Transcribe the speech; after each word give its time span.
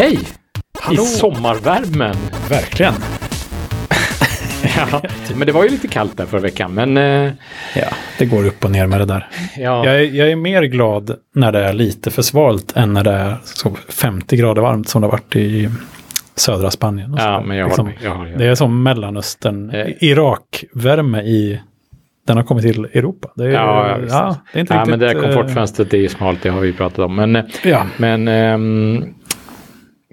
Hej! 0.00 0.18
Hallå. 0.80 1.02
I 1.02 1.06
sommarvärmen. 1.06 2.14
Verkligen. 2.50 2.92
Ja, 4.76 5.02
men 5.36 5.46
det 5.46 5.52
var 5.52 5.64
ju 5.64 5.68
lite 5.70 5.88
kallt 5.88 6.16
där 6.16 6.26
förra 6.26 6.40
veckan. 6.40 6.74
Men 6.74 6.96
eh, 6.96 7.32
Ja, 7.76 7.86
det 8.18 8.26
går 8.26 8.46
upp 8.46 8.64
och 8.64 8.70
ner 8.70 8.86
med 8.86 9.00
det 9.00 9.04
där. 9.04 9.28
ja, 9.56 9.84
Jag 9.86 9.94
är, 9.94 10.00
jag 10.00 10.30
är 10.30 10.36
mer 10.36 10.62
glad 10.62 11.16
när 11.34 11.52
det 11.52 11.64
är 11.64 11.72
lite 11.72 12.10
för 12.10 12.22
svalt 12.22 12.76
än 12.76 12.92
när 12.92 13.04
det 13.04 13.10
är 13.12 13.36
så 13.44 13.76
50 13.88 14.36
grader 14.36 14.62
varmt 14.62 14.88
som 14.88 15.00
det 15.02 15.06
har 15.06 15.12
varit 15.12 15.36
i 15.36 15.68
södra 16.36 16.70
Spanien. 16.70 17.14
ja 17.18 17.42
men 17.46 17.56
jag 17.56 17.66
Liksom, 17.66 17.86
har, 17.86 17.94
jag 18.02 18.14
har 18.14 18.24
Det 18.26 18.46
är 18.46 18.54
som 18.54 18.82
Mellanöstern, 18.82 19.70
Eh. 19.70 19.86
Irak-värme 20.00 21.22
i, 21.22 21.60
den 22.26 22.36
har 22.36 22.44
kommit 22.44 22.62
till 22.64 22.84
Europa. 22.84 23.28
Det 23.36 23.44
är, 23.44 23.48
Ja, 23.50 23.98
ja, 24.08 24.36
det 24.52 24.58
är 24.58 24.60
inte 24.60 24.74
ja, 24.74 24.80
riktigt... 24.80 24.90
men 24.90 24.98
det 24.98 25.06
där 25.06 25.14
eh, 25.16 25.22
komfortfönstret 25.22 25.94
är 25.94 25.98
ju 25.98 26.08
smalt, 26.08 26.42
det 26.42 26.48
har 26.50 26.60
vi 26.60 26.72
pratat 26.72 26.98
om. 26.98 27.16
Men, 27.16 27.42
Ja, 27.64 27.86
men 27.96 28.28
ehm, 28.28 29.04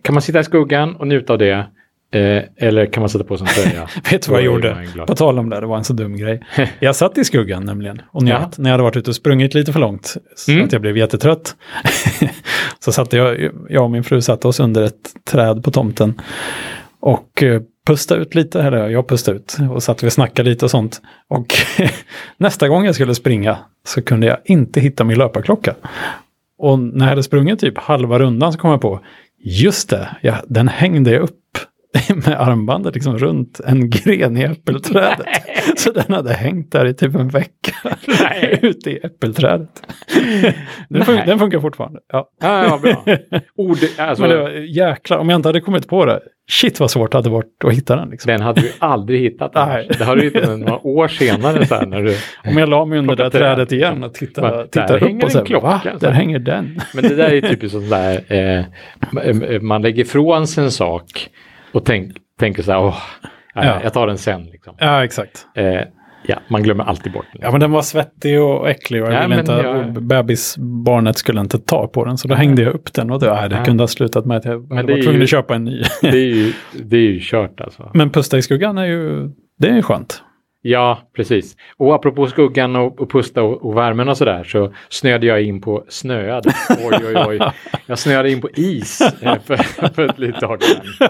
kan 0.08 0.14
man 0.14 0.22
sitta 0.22 0.40
i 0.40 0.44
skuggan 0.44 0.96
och 0.96 1.08
njuta 1.08 1.34
av 1.34 1.40
det? 1.40 1.68
Eh, 2.12 2.44
eller 2.58 2.86
kan 2.86 3.02
man 3.02 3.10
sätta 3.10 3.24
på 3.24 3.38
sig 3.38 3.48
en 3.48 3.64
tröja? 3.64 3.88
vet 4.12 4.22
du 4.26 4.32
vad 4.32 4.40
jag 4.42 4.46
gjorde? 4.46 4.88
På 5.08 5.16
tal 5.16 5.40
om 5.40 5.50
det, 5.50 5.60
det 5.60 5.66
var 5.68 5.78
en 5.78 5.84
så 5.84 5.94
dum 5.94 6.18
grej. 6.18 6.42
Jag 6.80 6.96
satt 6.96 7.18
i 7.18 7.26
skuggan 7.26 7.66
nämligen 7.66 8.02
och 8.12 8.24
njöt 8.24 8.40
Ja. 8.42 8.50
när 8.58 8.70
jag 8.70 8.74
hade 8.74 8.84
varit 8.84 8.98
ute 8.98 9.10
och 9.10 9.16
sprungit 9.16 9.54
lite 9.54 9.74
för 9.74 9.80
långt. 9.80 10.18
Så 10.36 10.52
Mm. 10.52 10.66
att 10.66 10.72
jag 10.72 10.82
blev 10.82 10.98
jättetrött. 10.98 11.56
så 12.80 12.92
satte 12.92 13.18
jag, 13.18 13.50
jag 13.70 13.84
och 13.84 13.92
min 13.92 14.04
fru 14.04 14.22
satte 14.22 14.48
oss 14.48 14.60
under 14.60 14.82
ett 14.84 15.10
träd 15.32 15.64
på 15.64 15.72
tomten. 15.72 16.22
Och 17.00 17.44
eh, 17.44 17.62
pustade 17.88 18.22
ut 18.22 18.36
lite, 18.36 18.62
eller 18.62 18.90
jag 18.90 19.08
pustade 19.08 19.38
ut. 19.38 19.58
Och 19.74 19.84
satt 19.84 20.04
vi 20.04 20.08
och 20.08 20.14
snackade 20.14 20.50
lite 20.50 20.66
och 20.66 20.72
sånt. 20.72 21.02
Och 21.28 21.54
nästa 22.38 22.68
gång 22.68 22.86
jag 22.86 22.96
skulle 22.96 23.16
springa 23.16 23.58
så 23.88 24.02
kunde 24.02 24.28
jag 24.28 24.38
inte 24.46 24.80
hitta 24.80 25.04
min 25.04 25.18
löparklocka. 25.18 25.76
Och 26.60 26.80
när 26.80 27.06
jag 27.06 27.10
hade 27.10 27.24
sprungit 27.24 27.60
typ 27.60 27.78
halva 27.78 28.20
rundan 28.20 28.54
så 28.54 28.60
kom 28.60 28.72
jag 28.72 28.82
på, 28.82 29.00
just 29.40 29.90
det, 29.90 30.18
ja, 30.22 30.44
den 30.48 30.68
hängde 30.68 31.12
jag 31.12 31.22
upp. 31.22 31.58
med 32.16 32.42
armbandet 32.42 32.94
liksom 32.96 33.18
runt 33.18 33.60
en 33.66 33.90
gren 33.90 34.38
i 34.38 34.44
äppelträdet. 34.44 35.28
Så 35.78 35.92
den 35.92 36.14
hade 36.14 36.34
hängt 36.34 36.72
där 36.72 36.86
i 36.86 36.94
typ 36.94 37.16
en 37.16 37.28
vecka 37.28 37.72
Nej. 38.22 38.60
ute 38.62 38.92
i 38.92 38.98
äppelträdet. 39.04 39.70
Den, 40.90 41.02
fun- 41.04 41.16
Nej. 41.16 41.24
den 41.26 41.40
funkar 41.40 41.60
fortfarande. 41.60 42.00
Ja. 42.14 42.30
Ja, 42.42 42.64
ja, 42.64 42.80
bra. 42.82 43.16
Ord, 43.56 43.78
alltså, 43.98 44.22
Men 44.22 44.30
det 44.30 44.38
var 44.38 44.50
jäklar, 44.50 45.18
om 45.18 45.30
jag 45.30 45.38
inte 45.38 45.50
hade 45.50 45.62
kommit 45.62 45.88
på 45.88 46.06
det, 46.06 46.20
shit 46.52 46.80
vad 46.80 46.92
svårt 46.92 47.12
det 47.12 47.18
hade 47.18 47.30
varit 47.30 47.64
att 47.64 47.74
hitta 47.74 47.96
den. 47.96 48.10
Liksom. 48.10 48.32
Den 48.32 48.42
hade 48.42 48.62
du 48.62 48.72
aldrig 48.80 49.22
hittat. 49.22 49.52
Nej. 49.56 49.90
Det 49.98 50.04
har 50.04 50.16
du 50.16 50.22
hittat 50.24 50.60
några 50.60 50.88
år 50.88 51.08
senare. 51.08 51.66
Så 51.66 51.76
här, 51.76 51.86
när 51.86 52.02
du, 52.02 52.16
Om 52.46 52.58
jag 52.58 52.70
la 52.70 52.86
mig 52.86 53.00
under 53.00 53.16
det 53.16 53.24
där 53.24 53.30
trädet 53.30 53.72
igen 53.72 54.04
och 54.04 54.14
tittade, 54.14 54.64
tittade 54.68 55.00
upp 55.00 55.24
och 55.24 55.32
så 55.32 55.38
här, 55.38 55.46
klocka, 55.46 55.68
va? 55.68 55.82
Där 56.00 56.12
hänger 56.12 56.40
den. 56.40 56.82
men 56.94 57.04
det 57.04 57.16
där 57.16 57.34
är 57.34 57.42
typiskt 57.42 57.72
sånt 57.72 57.90
där, 57.90 58.34
eh, 58.34 59.60
man 59.62 59.82
lägger 59.82 60.02
ifrån 60.04 60.48
sig 60.48 60.64
en 60.64 60.72
sak 60.72 61.30
och 61.78 61.86
tänk, 61.86 62.12
tänker 62.40 62.64
så 62.64 62.72
här, 62.72 62.80
åh, 62.80 62.98
ja, 63.56 63.66
Ja. 63.66 63.80
jag 63.84 63.94
tar 63.94 64.08
den 64.08 64.18
sen. 64.18 64.46
Liksom. 64.46 64.76
Ja, 64.80 65.04
exakt. 65.04 65.48
Eh, 65.56 65.82
ja, 66.26 66.36
man 66.50 66.64
glömmer 66.64 66.84
alltid 66.84 67.14
bort 67.14 67.26
den. 67.34 67.42
Ja, 67.44 67.52
men 67.52 67.60
den 67.60 67.72
var 67.72 67.82
svettig 67.82 68.42
och 68.42 68.70
äcklig 68.70 69.04
och 69.04 69.08
jag 69.12 69.24
Ja, 69.24 69.28
ville 69.28 69.40
inte, 69.40 69.52
jag- 69.52 70.04
bebisbarnet 70.04 71.18
skulle 71.18 71.40
inte 71.42 71.60
ta 71.60 71.88
på 71.88 72.06
den. 72.06 72.18
Så 72.18 72.28
då 72.28 72.36
hängde 72.36 72.62
jag 72.62 72.74
upp 72.74 72.94
den 72.94 73.12
och 73.12 73.20
det, 73.20 73.34
nej, 73.34 73.50
det 73.50 73.56
Ja. 73.56 73.66
kunde 73.66 73.84
ha 73.84 73.88
slutat 73.88 74.26
med 74.26 74.38
att 74.38 74.46
jag 74.46 74.70
Men 74.70 74.78
är 74.78 74.84
varit 74.84 75.04
tvungen 75.04 75.20
ju- 75.20 75.24
att 75.24 75.30
köpa 75.30 75.56
en 75.56 75.64
ny. 75.64 75.82
Det 76.02 76.08
är 76.08 76.36
ju, 76.36 76.54
det 76.84 76.98
är 76.98 77.02
ju 77.02 77.20
kört 77.22 77.62
alltså. 77.62 77.92
Men 77.94 78.10
pusta 78.10 78.38
i 78.38 78.42
skuggan 78.42 78.78
är 78.78 78.86
ju, 78.86 79.30
det 79.60 79.68
är 79.70 79.82
skönt. 79.82 80.24
Ja, 80.62 81.02
precis. 81.16 81.56
Och 81.78 81.96
apropå 81.96 82.28
skuggan 82.28 82.76
och, 82.76 83.02
och 83.02 83.12
pusta 83.12 83.44
och, 83.44 83.66
och 83.66 83.78
värmen 83.78 84.10
och 84.10 84.18
sådär 84.18 84.44
så 84.44 84.74
snöade 84.90 85.26
jag 85.26 85.42
in 85.44 85.62
på 85.62 85.86
snöade. 85.90 86.50
Oj, 86.70 87.00
oj, 87.06 87.24
oj. 87.28 87.40
Jag 87.86 88.00
snöade 88.00 88.32
in 88.32 88.42
på 88.42 88.50
is 88.56 89.02
eh, 89.22 89.40
för, 89.46 89.58
för 89.94 90.06
ett 90.06 90.20
litet 90.20 90.42
tag 90.42 90.64
sedan. 90.64 91.10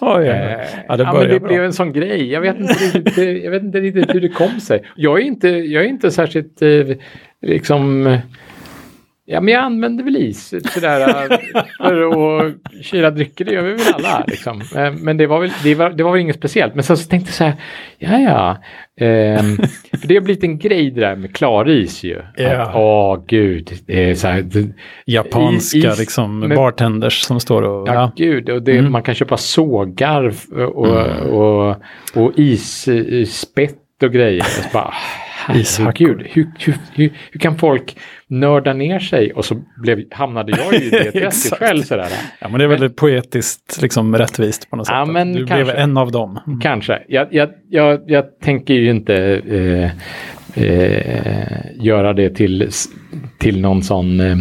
Oj, 0.00 0.24
ja, 0.26 0.32
Eh, 0.32 0.66
ja, 0.88 0.96
det 0.96 1.02
ja, 1.02 1.12
men 1.12 1.28
det 1.28 1.40
bra. 1.40 1.48
blev 1.48 1.64
en 1.64 1.72
sån 1.72 1.92
grej. 1.92 2.32
Jag 2.32 2.40
vet 2.40 2.56
inte 2.58 2.74
riktigt, 2.74 3.44
jag 3.44 3.50
vet 3.50 3.62
inte 3.62 3.80
riktigt 3.80 4.14
hur 4.14 4.20
det 4.20 4.28
kom 4.28 4.60
sig. 4.60 4.82
Jag 4.96 5.18
är 5.20 5.24
inte, 5.24 5.48
jag 5.48 5.84
är 5.84 5.88
inte 5.88 6.10
särskilt 6.10 6.62
eh, 6.62 6.68
liksom... 7.42 8.18
Ja, 9.24 9.40
men 9.40 9.54
jag 9.54 9.62
använder 9.64 10.04
väl 10.04 10.16
is 10.16 10.54
sådär 10.74 11.00
eh, 11.00 11.38
för 11.78 12.02
att 12.46 12.54
kyla 12.84 13.10
drycker. 13.10 13.44
Det 13.44 13.52
gör 13.52 13.62
vi 13.62 13.72
väl 13.72 13.80
alla. 13.94 14.24
Liksom. 14.26 14.60
Eh, 14.76 14.92
Men 14.92 15.16
det 15.16 15.26
var, 15.26 15.40
väl, 15.40 15.50
det, 15.64 15.74
var, 15.74 15.90
det 15.90 16.02
var 16.02 16.12
väl 16.12 16.20
inget 16.20 16.36
speciellt. 16.36 16.74
Men 16.74 16.84
sen 16.84 16.96
så 16.96 17.08
tänkte 17.08 17.28
jag 17.28 17.34
så 17.34 17.44
här, 17.44 17.54
ja 17.98 18.18
ja. 18.20 18.56
ehm, 19.06 19.56
för 20.00 20.08
det 20.08 20.14
har 20.14 20.22
blivit 20.22 20.44
en 20.44 20.58
grej 20.58 20.90
det 20.90 21.00
där 21.00 21.16
med 21.16 21.34
klaris 21.36 22.02
ju. 22.04 22.18
Ja. 22.36 22.62
Att, 22.62 22.74
Åh 22.74 23.24
gud. 23.26 23.70
Det 23.86 24.10
är 24.10 24.14
så 24.14 24.28
här, 24.28 24.44
Japanska 25.06 25.78
is- 25.78 25.98
liksom, 25.98 26.38
men- 26.40 26.56
bartenders 26.56 27.20
som 27.22 27.40
står 27.40 27.62
och... 27.62 27.88
Ja, 27.88 27.94
Ja. 27.94 28.12
gud. 28.16 28.50
Och 28.50 28.62
det, 28.62 28.78
Mm. 28.78 28.92
Man 28.92 29.02
kan 29.02 29.14
köpa 29.14 29.36
sågar 29.36 30.28
f- 30.28 30.46
och, 30.52 30.96
och, 31.26 31.76
och 32.14 32.32
isspett 32.38 33.78
och 34.02 34.12
grejer. 34.12 34.40
Och 34.40 34.46
så 34.46 34.68
bara. 34.72 34.94
Herregud, 35.46 36.26
hur, 36.30 36.50
hur, 36.58 36.74
hur, 36.94 37.12
hur 37.32 37.40
kan 37.40 37.58
folk 37.58 37.96
nörda 38.26 38.72
ner 38.72 38.98
sig? 38.98 39.32
Och 39.32 39.44
så 39.44 39.56
blev, 39.82 40.04
hamnade 40.10 40.52
jag 40.58 40.74
i 40.74 40.90
det 40.90 41.12
träsket 41.12 41.58
själv. 41.58 41.82
Sådär. 41.82 42.08
ja, 42.38 42.48
men 42.48 42.58
det 42.58 42.64
är 42.64 42.68
väldigt 42.68 42.96
poetiskt 42.96 43.82
liksom, 43.82 44.16
rättvist 44.16 44.70
på 44.70 44.76
något 44.76 44.88
Ja, 44.90 45.04
sätt. 45.06 45.12
men 45.12 45.32
du 45.32 45.46
kanske. 45.46 45.64
blev 45.64 45.76
en 45.76 45.96
av 45.96 46.12
dem. 46.12 46.38
Mm. 46.46 46.60
Kanske. 46.60 47.02
Jag, 47.08 47.28
jag, 47.30 47.48
jag, 47.68 48.00
jag 48.06 48.24
tänker 48.40 48.74
ju 48.74 48.90
inte 48.90 49.14
eh, 49.48 49.90
eh, 50.64 51.58
göra 51.80 52.12
det 52.12 52.30
till, 52.30 52.70
till 53.38 53.60
någon 53.60 53.82
sån... 53.82 54.20
Eh, 54.20 54.36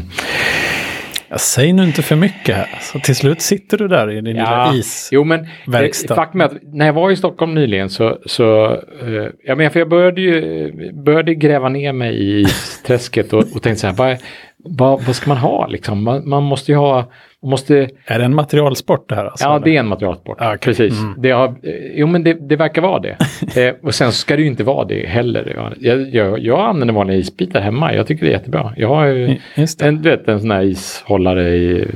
Ja, 1.32 1.38
säg 1.38 1.74
nu 1.74 1.84
inte 1.84 2.02
för 2.02 2.16
mycket 2.16 2.56
här. 2.56 2.80
Så 2.82 3.00
till 3.00 3.16
slut 3.16 3.42
sitter 3.42 3.78
du 3.78 3.88
där 3.88 4.12
i 4.12 4.16
din 4.16 4.24
lilla 4.24 4.74
is. 4.76 5.10
Jo, 5.12 5.24
men 5.24 5.48
verkstad. 5.68 6.16
faktum 6.16 6.42
är 6.42 6.46
att 6.46 6.54
när 6.62 6.86
jag 6.86 6.94
var 6.94 7.12
i 7.12 7.16
Stockholm 7.16 7.54
nyligen 7.54 7.90
så, 7.90 8.18
så 8.26 8.66
eh, 9.02 9.28
jag, 9.44 9.58
menar, 9.58 9.70
för 9.70 9.80
jag 9.80 9.90
började 9.90 10.22
ju 10.22 10.94
började 10.94 11.36
gräva 11.36 11.70
ner 11.70 11.94
mig 11.94 12.16
i 12.16 12.42
isträsket 12.42 13.34
och, 13.34 13.40
och 13.40 13.62
tänkte 13.64 13.76
så 13.76 13.88
här, 13.88 13.94
vad, 13.94 14.18
vad, 14.64 15.04
vad 15.04 15.16
ska 15.16 15.30
man 15.30 15.38
ha 15.38 15.68
liksom? 15.68 16.04
Man, 16.04 16.30
man 16.30 16.44
måste 16.44 16.72
ju 16.72 16.78
ha, 16.78 17.12
måste, 17.42 17.90
Är 18.06 18.20
det 18.20 18.26
en 18.26 18.36
materialsport 18.36 19.10
det 19.10 19.16
här? 19.16 19.26
Alltså, 19.26 19.46
ja 19.46 19.56
eller? 19.56 19.66
det 19.66 19.76
är 19.76 19.80
en 19.80 19.88
materialsport, 19.88 20.38
Ja, 20.40 20.48
okej. 20.48 20.60
precis. 20.60 21.00
Mm. 21.00 21.22
Det 21.22 21.32
har, 21.32 21.48
eh, 21.48 21.54
jo 21.94 22.08
men 22.08 22.24
det, 22.24 22.34
det 22.34 22.56
verkar 22.56 22.82
vara 22.82 23.00
det. 23.00 23.18
eh, 23.68 23.76
och 23.84 23.96
sen 23.96 24.12
ska 24.12 24.36
det 24.36 24.42
ju 24.42 24.48
inte 24.48 24.64
vara 24.64 24.86
det 24.86 25.08
heller. 25.08 25.74
Jag, 25.80 26.16
jag, 26.16 26.40
jag 26.40 26.60
använder 26.60 26.94
vanliga 26.94 27.18
isbitar 27.18 27.62
hemma, 27.62 27.94
jag 27.94 28.08
tycker 28.08 28.26
det 28.26 28.32
är 28.32 28.38
jättebra. 28.38 28.74
Jag 28.78 28.88
har 28.88 29.06
ju 29.06 29.38
en, 29.82 30.02
du 30.02 30.10
vet, 30.10 30.28
en 30.28 30.40
sån 30.40 30.52
här 30.52 30.64
ishållare 30.64 31.50
i 31.50 31.88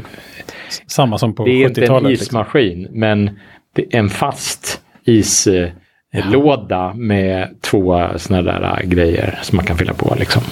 Samma 0.87 1.17
som 1.17 1.35
på 1.35 1.45
det 1.45 1.51
är 1.51 1.67
inte 1.67 1.81
en 1.81 1.87
70-talet. 1.87 2.09
Liksom. 2.09 2.23
ismaskin, 2.23 2.87
men 2.91 3.39
det 3.75 3.95
är 3.95 3.99
en 3.99 4.09
fast 4.09 4.81
islåda 5.05 6.93
med 6.93 7.61
två 7.61 8.07
sådana 8.15 8.51
där 8.51 8.79
äh, 8.81 8.89
grejer 8.89 9.39
som 9.41 9.55
man 9.55 9.65
kan 9.65 9.77
fylla 9.77 9.93
på. 9.93 10.15
Liksom. 10.19 10.43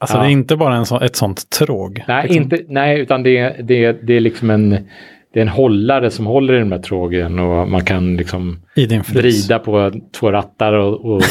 Alltså 0.00 0.16
Ja. 0.16 0.22
det 0.22 0.28
är 0.28 0.32
inte 0.32 0.56
bara 0.56 0.76
en 0.76 0.86
så, 0.86 1.00
ett 1.00 1.16
sånt 1.16 1.50
tråg. 1.50 2.04
Nej, 2.08 2.22
liksom. 2.22 2.42
inte, 2.42 2.58
nej, 2.68 3.00
utan 3.00 3.22
det, 3.22 3.56
det, 3.62 3.92
det 3.92 4.14
är 4.16 4.20
liksom 4.20 4.50
en, 4.50 4.88
det 5.34 5.40
är 5.40 5.42
en 5.42 5.48
hållare 5.48 6.10
som 6.10 6.26
håller 6.26 6.54
i 6.54 6.58
de 6.58 6.72
här 6.72 6.78
trågen 6.78 7.38
och 7.38 7.68
man 7.68 7.84
kan 7.84 8.16
liksom 8.16 8.58
vrida 9.14 9.58
på 9.58 9.92
två 10.18 10.32
rattar 10.32 10.72
och, 10.72 11.04
och, 11.04 11.22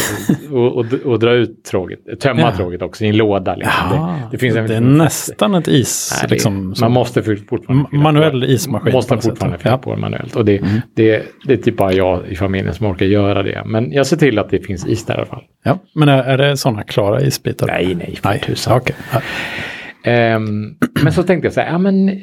och, 0.52 0.86
och, 1.06 1.20
dra 1.20 1.32
ut 1.34 1.64
tråget, 1.64 2.00
tömma 2.20 2.42
Ja. 2.42 2.52
tråget 2.56 2.82
också 2.82 3.06
i 3.06 3.08
en 3.08 3.18
låda. 3.18 3.56
Liksom. 3.56 3.90
Det, 3.92 4.28
det 4.32 4.38
finns 4.38 4.56
en, 4.56 4.68
det 4.68 4.76
är 4.76 4.82
nästan 4.82 5.56
ett 5.56 5.68
is. 5.68 6.10
Nej, 6.14 6.28
det, 6.30 6.34
liksom, 6.36 6.76
som- 6.76 6.86
man 6.86 6.92
måste 6.92 7.24
fortfarande 7.24 7.84
Ma- 7.92 7.98
manuell 7.98 8.44
ismaskin 8.44 8.94
Måste 8.94 9.10
på 9.10 9.16
något 9.16 9.24
sätt. 9.24 9.32
fortfarande 9.32 9.58
Ja. 9.58 9.64
fylla 9.64 9.78
på 9.78 9.92
den 9.92 10.00
manuellt. 10.02 10.36
Och 10.36 10.46
det, 10.46 10.58
Mm. 10.58 10.82
det, 10.96 11.24
det 11.46 11.54
är 11.54 11.58
typ 11.58 11.78
bara 11.78 11.94
jag 11.94 12.28
i 12.28 12.36
familjen 12.36 12.74
som 12.74 12.86
orkar 12.88 13.06
göra 13.06 13.44
det. 13.44 13.64
Men 13.66 13.92
jag 13.92 14.08
ser 14.08 14.18
till 14.18 14.40
att 14.40 14.50
det 14.50 14.60
finns 14.66 14.88
is 14.88 15.06
där 15.06 15.14
i 15.14 15.18
alla 15.18 15.26
fall. 15.26 15.44
Ja, 15.64 15.80
men 15.96 16.10
är, 16.10 16.24
är 16.24 16.38
det 16.38 16.58
sådana 16.58 16.84
klara 16.84 17.22
isbitar? 17.22 17.68
Nej, 17.68 17.96
nej, 17.96 18.16
för 18.22 18.30
Nej, 18.30 18.40
tusan. 18.40 18.82
Ja. 19.14 19.22
Ehm, 20.04 20.76
men 21.04 21.14
så 21.14 21.24
tänkte 21.24 21.46
jag 21.46 21.54
så 21.54 21.62
här, 21.62 21.72
ja 21.72 21.78
men 21.78 22.10
eh, 22.10 22.16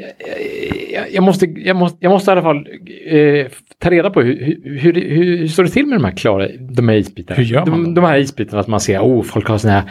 jag, 0.93 1.13
jag, 1.13 1.23
måste, 1.23 1.47
jag, 1.47 1.77
måste, 1.77 1.99
jag 2.01 2.11
måste 2.11 2.31
i 2.31 2.33
alla 2.33 2.43
fall 2.43 2.69
eh, 3.07 3.47
ta 3.79 3.91
reda 3.91 4.11
på 4.11 4.23
hur, 4.23 4.59
hur, 4.65 4.95
hur, 4.95 5.37
hur, 5.39 5.49
står 5.49 5.65
det 5.65 5.71
till 5.71 5.87
med 5.87 5.99
de 5.99 6.05
här 6.05 6.17
klara, 6.17 6.49
de 6.71 6.89
här 6.89 6.97
isbitarna? 6.97 7.37
Hur 7.37 7.45
gör 7.45 7.67
man 7.67 7.85
de, 7.85 7.95
de 7.95 8.05
här 8.05 8.19
isbitarna 8.19 8.63
som 8.63 8.71
man 8.71 8.81
ser, 8.81 9.01
oh 9.01 9.23
folk 9.23 9.49
har 9.49 9.59
sådana 9.59 9.81
här 9.81 9.91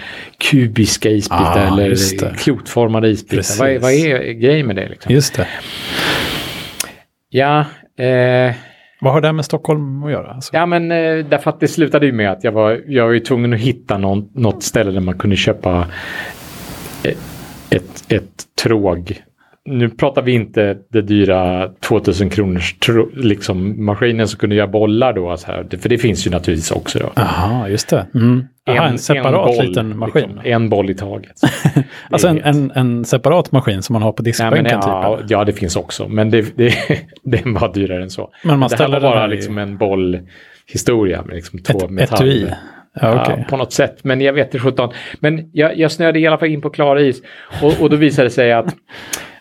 kubiska 0.52 1.10
isbitar 1.10 1.68
Ah, 1.72 1.78
eller 1.78 2.36
klotformade 2.38 3.10
isbitar. 3.10 3.60
Vad 3.60 3.70
är, 3.70 3.80
vad 3.80 3.92
är 3.92 4.32
grejen 4.32 4.68
med 4.68 4.76
det 4.76 4.90
liksom? 4.90 5.14
Just 5.14 5.36
det. 5.36 5.48
Ja, 7.30 7.60
eh, 7.98 8.54
Vad 9.02 9.14
har 9.14 9.22
det 9.22 9.34
med 9.34 9.46
Stockholm 9.46 10.04
att 10.04 10.12
göra? 10.12 10.32
Alltså? 10.32 10.56
Ja, 10.56 10.66
men 10.66 10.92
eh, 10.92 11.26
därför 11.26 11.50
att 11.50 11.60
det 11.60 11.68
slutade 11.68 12.06
ju 12.06 12.12
med 12.12 12.32
att 12.32 12.44
jag 12.44 12.52
var, 12.52 12.82
jag 12.88 13.06
var 13.06 13.14
ju 13.14 13.20
tvungen 13.20 13.54
att 13.54 13.60
hitta 13.60 13.98
någon, 13.98 14.30
något 14.34 14.64
ställe 14.64 14.92
där 14.92 15.00
man 15.00 15.18
kunde 15.18 15.36
köpa 15.36 15.88
eh, 17.04 17.14
ett, 17.70 18.12
ett 18.12 18.44
tråg 18.64 19.24
nu 19.70 19.90
pratar 19.90 20.22
vi 20.22 20.32
inte 20.32 20.78
det 20.90 21.02
dyra 21.02 21.70
2000 21.80 22.30
kronors 22.30 22.74
tro, 22.74 23.10
liksom, 23.16 23.86
maskinen 23.86 24.28
som 24.28 24.40
kunde 24.40 24.56
göra 24.56 24.68
bollar 24.68 25.14
då. 25.14 25.38
Så 25.38 25.48
här. 25.48 25.68
För 25.82 25.90
det 25.90 25.98
finns 25.98 26.28
ju 26.28 26.32
naturligtvis 26.32 26.72
också 26.72 27.00
då. 27.00 27.12
Jaha, 27.16 27.70
just 27.70 27.90
det. 27.90 28.08
Mm. 28.16 28.48
Aha, 28.70 28.88
en, 28.88 28.98
separat 28.98 29.46
boll, 29.58 29.66
liten 29.66 29.98
maskin. 29.98 30.22
Liksom, 30.22 30.42
en 30.44 30.70
boll 30.70 30.90
i 30.90 30.96
taget. 30.96 31.42
alltså 32.10 32.28
en, 32.28 32.42
en, 32.42 32.72
en, 32.72 33.06
separat 33.06 33.52
maskin 33.52 33.84
som 33.84 33.94
man 33.94 34.02
har 34.02 34.12
på 34.12 34.24
diskbänken? 34.24 34.66
Typ, 34.66 34.74
ja, 34.86 35.20
ja, 35.30 35.44
det 35.44 35.54
finns 35.54 35.76
också. 35.76 36.08
Men 36.08 36.30
det, 36.30 36.42
det, 37.24 37.40
är 37.40 37.60
bara 37.60 37.72
dyrare 37.72 38.04
än 38.04 38.10
så. 38.10 38.30
Men 38.44 38.60
man 38.60 38.70
det 38.70 38.78
här 38.78 38.90
var 38.90 39.02
bara 39.02 39.26
i... 39.26 39.30
liksom 39.30 39.58
en 39.58 39.78
bollhistoria 39.78 41.22
med 41.22 41.36
liksom 41.36 41.60
två 41.60 41.78
Ett 41.78 41.90
metaller. 41.90 42.32
etui? 42.32 42.52
Ja, 43.02 43.22
okay. 43.22 43.40
Eh, 43.40 43.48
på 43.48 43.58
något 43.58 43.74
sätt. 43.74 44.04
Men 44.04 44.22
jag 44.22 44.34
vet 44.34 44.48
inte 44.48 44.60
17. 44.60 44.90
Men 45.20 45.50
jag, 45.54 45.78
jag 45.78 45.92
snöade 45.92 46.20
i 46.20 46.28
alla 46.28 46.38
fall 46.38 46.48
in 46.48 46.62
på 46.62 46.70
klar 46.70 47.00
is. 47.00 47.22
Och, 47.62 47.82
och 47.82 47.90
då 47.90 47.96
visade 47.96 48.28
det 48.28 48.32
sig 48.32 48.52
att, 48.52 48.76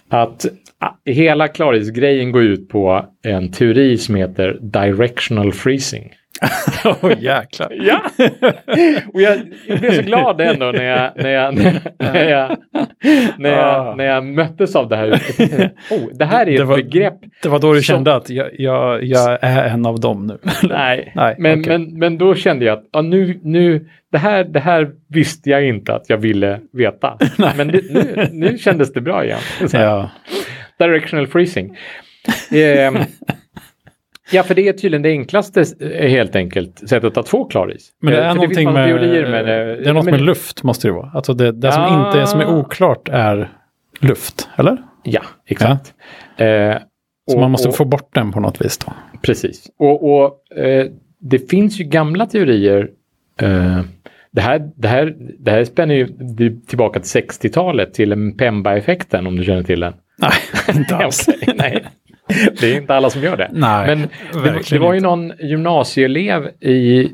att 0.08 0.46
ah, 0.78 0.90
hela 1.04 1.48
klarisgrejen 1.48 2.32
går 2.32 2.42
ut 2.42 2.68
på 2.68 3.06
en 3.22 3.52
teori 3.52 3.98
som 3.98 4.14
heter 4.14 4.58
directional 4.60 5.52
freezing. 5.52 6.12
Åh 6.84 6.92
oh, 7.02 7.22
jäklar. 7.22 7.68
ja! 7.80 8.02
Och 9.12 9.22
jag, 9.22 9.38
jag, 9.68 9.80
blev 9.80 9.92
så 9.92 10.02
glad 10.06 10.40
ändå 10.40 10.72
när 10.72 10.84
jag, 10.84 11.12
när 11.16 11.30
jag, 11.30 11.54
när 11.98 12.28
jag, 12.28 12.56
när 13.38 13.50
jag, 13.50 13.96
när 13.96 14.04
jag 14.04 14.24
möttes 14.24 14.76
av 14.76 14.88
det 14.88 14.96
här. 14.96 15.10
Oh, 15.90 16.08
det 16.12 16.24
här 16.24 16.42
är 16.42 16.46
det 16.46 16.54
ett 16.54 16.68
var, 16.68 16.76
begrepp. 16.76 17.14
Det 17.42 17.48
var 17.48 17.58
då 17.58 17.72
du 17.72 17.82
som, 17.82 17.94
kände 17.94 18.14
att 18.14 18.30
jag, 18.30 18.48
jag, 18.52 19.04
jag, 19.04 19.38
är 19.42 19.64
en 19.64 19.86
av 19.86 20.00
dem 20.00 20.26
nu? 20.26 20.38
Nej, 20.62 21.12
Nej 21.14 21.36
men, 21.38 21.60
okay. 21.60 21.78
men, 21.78 21.98
men 21.98 22.18
då 22.18 22.34
kände 22.34 22.64
jag 22.64 22.78
att 22.78 22.84
ja, 22.92 23.02
nu, 23.02 23.40
nu, 23.42 23.88
det, 24.12 24.18
här, 24.18 24.44
det 24.44 24.60
här 24.60 24.90
visste 25.08 25.50
jag 25.50 25.66
inte 25.66 25.94
att 25.94 26.10
jag 26.10 26.18
ville 26.18 26.60
veta. 26.72 27.18
men 27.56 27.68
det, 27.68 27.80
nu, 27.90 28.28
nu 28.32 28.58
kändes 28.58 28.92
det 28.92 29.00
bra 29.00 29.24
igen. 29.24 29.40
Ja. 29.72 30.10
Directional 30.78 31.26
freezing. 31.26 31.76
Eh, 32.50 33.06
Ja, 34.32 34.42
för 34.42 34.54
det 34.54 34.68
är 34.68 34.72
tydligen 34.72 35.02
det 35.02 35.08
enklaste 35.10 35.64
helt 36.08 36.36
enkelt 36.36 36.88
sättet 36.88 37.16
att 37.16 37.28
få 37.28 37.44
klaris. 37.44 37.90
Men 38.00 38.12
det 38.12 38.18
är 38.20 38.28
för 38.28 38.34
någonting 38.34 38.66
det 38.66 38.72
med, 38.72 39.30
med, 39.30 39.46
det 39.46 39.88
är 39.88 39.92
något 39.92 40.04
med 40.04 40.20
luft 40.20 40.62
måste 40.62 40.88
det 40.88 40.92
vara. 40.92 41.10
Alltså 41.14 41.34
det, 41.34 41.52
det 41.52 41.72
som 41.72 41.82
Ja. 41.82 42.06
inte 42.06 42.20
är, 42.20 42.24
som 42.26 42.40
är 42.40 42.46
oklart 42.58 43.08
är 43.08 43.52
luft, 44.00 44.48
eller? 44.56 44.76
Ja, 45.02 45.22
exakt. 45.46 45.94
Eh, 46.36 46.74
Så 47.30 47.34
och- 47.34 47.40
man 47.40 47.50
måste 47.50 47.68
och- 47.68 47.76
få 47.76 47.84
bort 47.84 48.14
den 48.14 48.32
på 48.32 48.40
något 48.40 48.60
vis 48.60 48.78
då. 48.78 48.92
Precis. 49.22 49.66
Och, 49.78 50.14
och 50.14 50.56
eh, 50.58 50.86
det 51.18 51.38
finns 51.50 51.80
ju 51.80 51.84
gamla 51.84 52.26
teorier. 52.26 52.90
Eh, 53.40 53.80
det, 54.30 54.40
här, 54.40 54.70
det, 54.76 54.88
här, 54.88 55.14
det 55.38 55.50
här 55.50 55.64
spänner 55.64 55.94
ju 55.94 56.06
tillbaka 56.66 57.00
till 57.00 57.22
60-talet, 57.22 57.94
till 57.94 58.32
Pemba-effekten 58.38 59.26
om 59.26 59.36
du 59.36 59.44
känner 59.44 59.62
till 59.62 59.80
den. 59.80 59.92
Nej, 60.18 60.32
inte 60.76 60.96
alls. 61.04 61.28
Okej, 61.28 61.54
nej. 61.58 61.84
Det 62.60 62.72
är 62.72 62.76
inte 62.76 62.94
alla 62.94 63.10
som 63.10 63.22
gör 63.22 63.36
det. 63.36 63.50
Nej, 63.52 63.86
Men 63.86 64.08
det, 64.44 64.70
det 64.70 64.78
var 64.78 64.94
ju 64.94 65.00
någon 65.00 65.32
gymnasieelev 65.38 66.46
i 66.60 67.12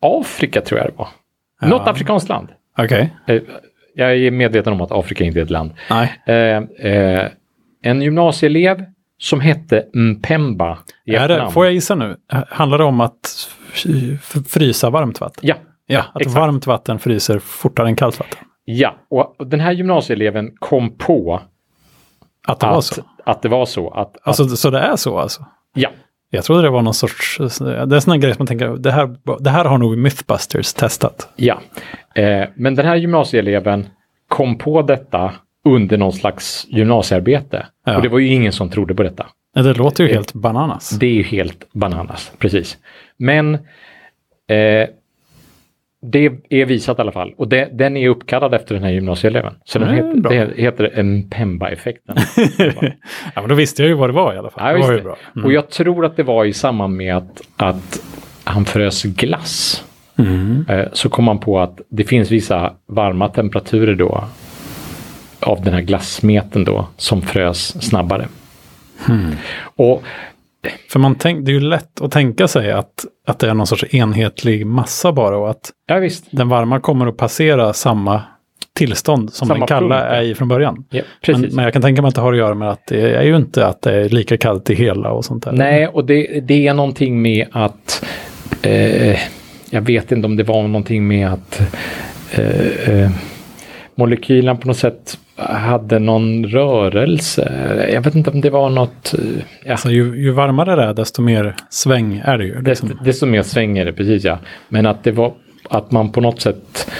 Afrika 0.00 0.60
tror 0.60 0.80
jag 0.80 0.88
det 0.90 0.94
var. 0.96 1.08
Ja. 1.60 1.68
Något 1.68 1.88
afrikanskt 1.88 2.28
land. 2.28 2.48
Okej. 2.78 3.14
Eh, 3.26 3.42
Jag 3.94 4.16
är 4.16 4.30
medveten 4.30 4.72
om 4.72 4.80
att 4.80 4.92
Afrika 4.92 5.24
inte 5.24 5.40
är 5.40 5.42
ett 5.42 5.50
land. 5.50 5.72
Nej. 5.90 6.12
Eh, 6.26 6.92
eh, 6.92 7.28
en 7.82 8.02
gymnasieelev 8.02 8.84
som 9.18 9.40
hette 9.40 9.84
Mpemba 9.94 10.78
i 11.04 11.14
Är 11.14 11.28
det, 11.28 11.50
får 11.50 11.64
jag 11.64 11.74
gissa 11.74 11.94
nu? 11.94 12.16
Handlar 12.48 12.78
det 12.78 12.84
om 12.84 13.00
att 13.00 13.48
frysa 14.48 14.90
varmt 14.90 15.20
vatten? 15.20 15.40
Ja, 15.46 15.54
Ja, 15.90 16.00
att 16.14 16.20
Exakt. 16.20 16.36
varmt 16.36 16.66
vatten 16.66 16.98
fryser 16.98 17.38
fortare 17.38 17.86
än 17.88 17.96
kallt 17.96 18.18
vatten. 18.18 18.38
ja. 18.64 18.96
Och 19.08 19.46
den 19.46 19.60
här 19.60 19.72
gymnasieeleven 19.72 20.50
kom 20.58 20.96
på 20.98 21.40
Att 22.46 22.60
det 22.60 22.66
var 22.66 22.78
att, 22.78 22.84
så? 22.84 23.02
Att 23.30 23.42
det 23.42 23.48
var 23.48 23.66
så. 23.66 23.90
Att, 23.90 24.16
att, 24.16 24.28
Alltså, 24.28 24.48
så 24.48 24.70
det 24.70 24.78
är 24.80 24.96
så 24.96 25.18
alltså? 25.18 25.44
ja, 25.74 25.90
Jag 26.30 26.44
trodde 26.44 26.62
det 26.62 26.70
var 26.70 26.82
någon 26.82 26.94
sorts, 26.94 27.38
det 27.38 27.44
är 27.72 27.92
en 27.94 28.00
sån 28.00 28.12
här 28.12 28.18
grej 28.18 28.34
som 28.34 28.40
man 28.40 28.46
tänker, 28.46 28.68
det 28.68 28.90
här, 28.92 29.16
det 29.40 29.50
här 29.50 29.64
har 29.64 29.78
nog 29.78 29.98
Mythbusters 29.98 30.72
testat. 30.74 31.28
ja. 31.36 31.60
Eh, 32.14 32.48
men 32.54 32.74
den 32.74 32.86
här 32.86 32.96
gymnasieeleven 32.96 33.86
kom 34.28 34.58
på 34.58 34.82
detta 34.82 35.32
under 35.64 35.96
någon 35.98 36.12
slags 36.12 36.66
gymnasiearbete. 36.68 37.66
Ja. 37.86 37.96
Och 37.96 38.02
det 38.02 38.08
var 38.08 38.18
ju 38.18 38.26
ingen 38.28 38.52
som 38.52 38.70
trodde 38.70 38.94
på 38.94 39.02
detta. 39.02 39.26
Ja, 39.54 39.62
Det 39.62 39.74
låter 39.74 40.04
ju 40.04 40.10
helt 40.10 40.32
bananas. 40.32 40.90
Det 40.90 41.06
är 41.06 41.10
ju 41.14 41.22
helt 41.22 41.72
bananas, 41.72 42.32
precis. 42.38 42.78
Men 43.16 43.54
eh, 43.54 44.88
det 46.00 46.30
är 46.50 46.64
visat 46.64 46.98
i 46.98 47.00
alla 47.00 47.12
fall. 47.12 47.34
Och 47.36 47.48
det, 47.48 47.68
den 47.72 47.96
är 47.96 48.08
uppkallad 48.08 48.54
efter 48.54 48.74
den 48.74 48.84
här 48.84 48.90
gymnasieeleven. 48.90 49.54
Så 49.64 49.78
den 49.78 49.94
heter, 49.94 50.14
bra. 50.20 50.30
det 50.30 50.62
heter 50.62 50.90
en 50.94 51.30
Pemba-effekten. 51.30 52.16
ja, 53.34 53.40
men 53.40 53.48
då 53.48 53.54
visste 53.54 53.82
jag 53.82 53.88
ju 53.88 53.94
vad 53.94 54.08
det 54.08 54.12
var 54.14 54.34
i 54.34 54.38
alla 54.38 54.50
fall. 54.50 54.80
Ja, 54.80 54.86
det 54.86 54.94
var 54.94 55.02
bra. 55.02 55.16
Och 55.44 55.52
jag 55.52 55.70
tror 55.70 56.04
att 56.04 56.16
det 56.16 56.22
var 56.22 56.44
i 56.44 56.52
samband 56.52 56.96
med 56.96 57.16
att, 57.16 57.42
att 57.56 58.00
han 58.44 58.64
frös 58.64 59.02
glass. 59.02 59.84
Mm. 60.16 60.64
Eh, 60.68 60.86
så 60.92 61.08
kom 61.08 61.24
man 61.24 61.38
på 61.38 61.60
att 61.60 61.80
det 61.88 62.04
finns 62.04 62.30
vissa 62.30 62.72
varma 62.86 63.28
temperaturer 63.28 63.94
då 63.94 64.24
av 65.40 65.64
den 65.64 65.74
här 65.74 65.80
glassmeten 65.80 66.64
då 66.64 66.88
som 66.96 67.22
frös 67.22 67.82
snabbare. 67.82 68.28
Hmm. 69.06 69.32
Och 69.76 70.02
För 70.88 70.98
man 70.98 71.14
tänk, 71.14 71.46
det 71.46 71.50
är 71.50 71.54
ju 71.54 71.60
lätt 71.60 72.00
att 72.00 72.12
tänka 72.12 72.48
sig 72.48 72.72
att, 72.72 73.04
att 73.26 73.38
det 73.38 73.50
är 73.50 73.54
någon 73.54 73.66
sorts 73.66 73.84
enhetlig 73.94 74.66
massa 74.66 75.12
bara 75.12 75.36
och 75.38 75.50
att 75.50 75.70
ja 75.86 76.08
den 76.30 76.48
varma 76.48 76.80
kommer 76.80 77.06
att 77.06 77.16
passera 77.16 77.72
samma 77.72 78.22
tillstånd 78.72 79.32
som 79.32 79.48
Samma 79.48 79.58
den 79.58 79.66
kalla 79.66 80.00
punkt, 80.00 80.12
är 80.12 80.22
i 80.22 80.34
från 80.34 80.48
början. 80.48 80.84
ja, 80.90 81.02
Men, 81.28 81.40
men 81.40 81.64
jag 81.64 81.72
kan 81.72 81.82
tänka 81.82 82.02
mig 82.02 82.08
att 82.08 82.14
det 82.14 82.20
har 82.20 82.32
att 82.32 82.38
göra 82.38 82.54
med 82.54 82.70
att 82.70 82.86
det 82.86 83.14
är 83.14 83.22
ju 83.22 83.36
inte 83.36 83.66
att 83.66 83.82
det 83.82 83.94
är 83.94 84.08
lika 84.08 84.36
kallt 84.36 84.70
i 84.70 84.74
hela 84.74 85.10
och 85.10 85.24
sånt 85.24 85.44
där. 85.44 85.52
Nej, 85.52 85.88
och 85.88 86.04
det, 86.04 86.40
det 86.40 86.66
är 86.66 86.74
någonting 86.74 87.22
med 87.22 87.46
att 87.52 88.04
eh, 88.62 89.18
jag 89.70 89.80
vet 89.80 90.12
inte 90.12 90.26
om 90.26 90.36
det 90.36 90.42
var 90.42 90.62
någonting 90.62 91.08
med 91.08 91.32
att 91.32 91.60
eh, 92.32 93.02
eh, 93.02 93.10
molekylerna 93.98 94.56
på 94.56 94.68
något 94.68 94.76
sätt 94.76 95.18
hade 95.36 95.98
någon 95.98 96.44
rörelse. 96.46 97.52
Jag 97.92 98.00
vet 98.02 98.14
inte 98.14 98.30
om 98.30 98.40
det 98.40 98.50
var 98.50 98.70
något. 98.70 99.14
eh, 99.14 99.20
Ja, 99.64 99.70
Alltså, 99.72 99.90
ju, 99.90 100.22
ju 100.22 100.30
varmare 100.30 100.76
det 100.76 100.82
är, 100.82 100.94
desto 100.94 101.22
mer 101.22 101.54
sväng 101.70 102.22
är 102.24 102.38
det 102.38 102.44
ju. 102.44 102.60
desto, 102.60 102.86
Liksom. 102.86 103.04
desto 103.04 103.26
mer 103.26 103.42
svänger 103.42 103.84
det, 103.84 103.92
precis 103.92 104.24
ja. 104.24 104.38
Men 104.68 104.86
att 104.86 105.04
det 105.04 105.12
var 105.12 105.32
att 105.70 105.90
man 105.90 106.12
på 106.12 106.20
något 106.20 106.40
sätt 106.40 106.90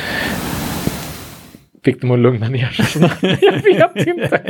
fick 1.85 2.01
dem 2.01 2.11
att 2.11 2.19
lugna 2.19 2.49
ner 2.49 2.67
sig. 2.67 3.03
jag 3.79 3.95
vet 3.95 4.07
inte. 4.07 4.41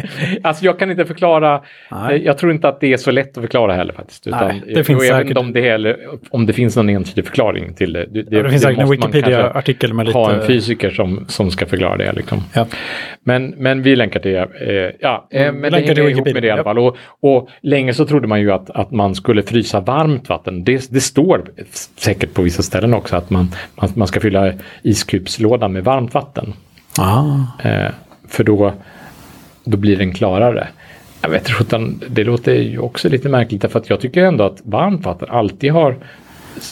Alltså 0.42 0.64
jag 0.64 0.78
kan 0.78 0.90
inte 0.90 1.04
förklara. 1.04 1.62
Nej. 1.90 2.16
Eh, 2.16 2.22
Jag 2.22 2.38
tror 2.38 2.52
inte 2.52 2.68
att 2.68 2.80
det 2.80 2.92
är 2.92 2.96
så 2.96 3.10
lätt 3.10 3.36
att 3.38 3.42
förklara 3.42 3.74
heller 3.74 3.92
faktiskt. 3.92 4.26
Utan, 4.26 4.48
Nej, 4.48 4.62
det 4.74 4.84
finns 4.84 5.06
säkert- 5.08 5.36
om 5.36 5.52
det, 5.52 5.60
heller, 5.60 5.96
om 6.30 6.46
det 6.46 6.52
finns 6.52 6.76
någon 6.76 6.88
entydig 6.88 7.24
förklaring 7.26 7.74
till 7.74 7.92
det. 7.92 8.06
Det, 8.06 8.24
Ja, 8.30 8.42
det 8.42 8.50
finns 8.50 8.62
säkert 8.62 8.78
en 8.82 8.90
Wikipedia-artikel 8.90 9.94
med 9.94 10.06
lite... 10.06 10.18
Ha 10.18 10.32
en 10.32 10.46
fysiker 10.46 10.90
som, 10.90 11.24
som 11.28 11.50
ska 11.50 11.66
förklara 11.66 11.96
det. 11.96 12.12
Liksom. 12.12 12.42
Ja. 12.54 12.66
Men, 13.24 13.54
men 13.56 13.82
vi 13.82 13.96
länkar 13.96 14.20
till 14.20 14.32
det. 14.32 14.38
Eh, 14.88 14.94
ja, 15.00 15.28
eh, 15.30 15.52
men 15.52 15.62
det 15.62 15.70
länkar 15.70 15.94
till 15.94 16.04
hänger 16.04 16.10
ihop 16.16 16.32
med 16.32 16.42
det 16.42 16.46
i 16.46 16.50
alla 16.50 16.64
fall. 16.64 16.78
Och, 16.78 16.96
och 17.20 17.48
länge 17.62 17.94
så 17.94 18.06
trodde 18.06 18.26
man 18.26 18.40
ju 18.40 18.52
att, 18.52 18.70
att 18.70 18.90
man 18.90 19.14
skulle 19.14 19.42
frysa 19.42 19.80
varmt 19.80 20.28
vatten. 20.28 20.64
Det, 20.64 20.88
det 20.90 21.00
står 21.00 21.44
säkert 21.96 22.34
på 22.34 22.42
vissa 22.42 22.62
ställen 22.62 22.94
också 22.94 23.16
att 23.16 23.30
man, 23.30 23.48
man, 23.74 23.88
man 23.94 24.08
ska 24.08 24.20
fylla 24.20 24.52
iskubslådan 24.82 25.72
med 25.72 25.84
varmt 25.84 26.14
vatten. 26.14 26.52
Ah. 26.98 27.68
Eh, 27.68 27.90
för 28.28 28.44
då, 28.44 28.72
då 29.64 29.76
blir 29.76 29.96
den 29.96 30.14
klarare. 30.14 30.68
Jag 31.20 31.28
vet 31.30 31.48
inte, 31.60 32.06
det 32.08 32.24
låter 32.24 32.54
ju 32.54 32.78
också 32.78 33.08
lite 33.08 33.28
märkligt 33.28 33.62
därför 33.62 33.78
att 33.78 33.90
jag 33.90 34.00
tycker 34.00 34.22
ändå 34.24 34.44
att 34.44 34.58
varmt 34.64 35.04
vatten 35.04 35.28
alltid 35.30 35.72
har 35.72 35.96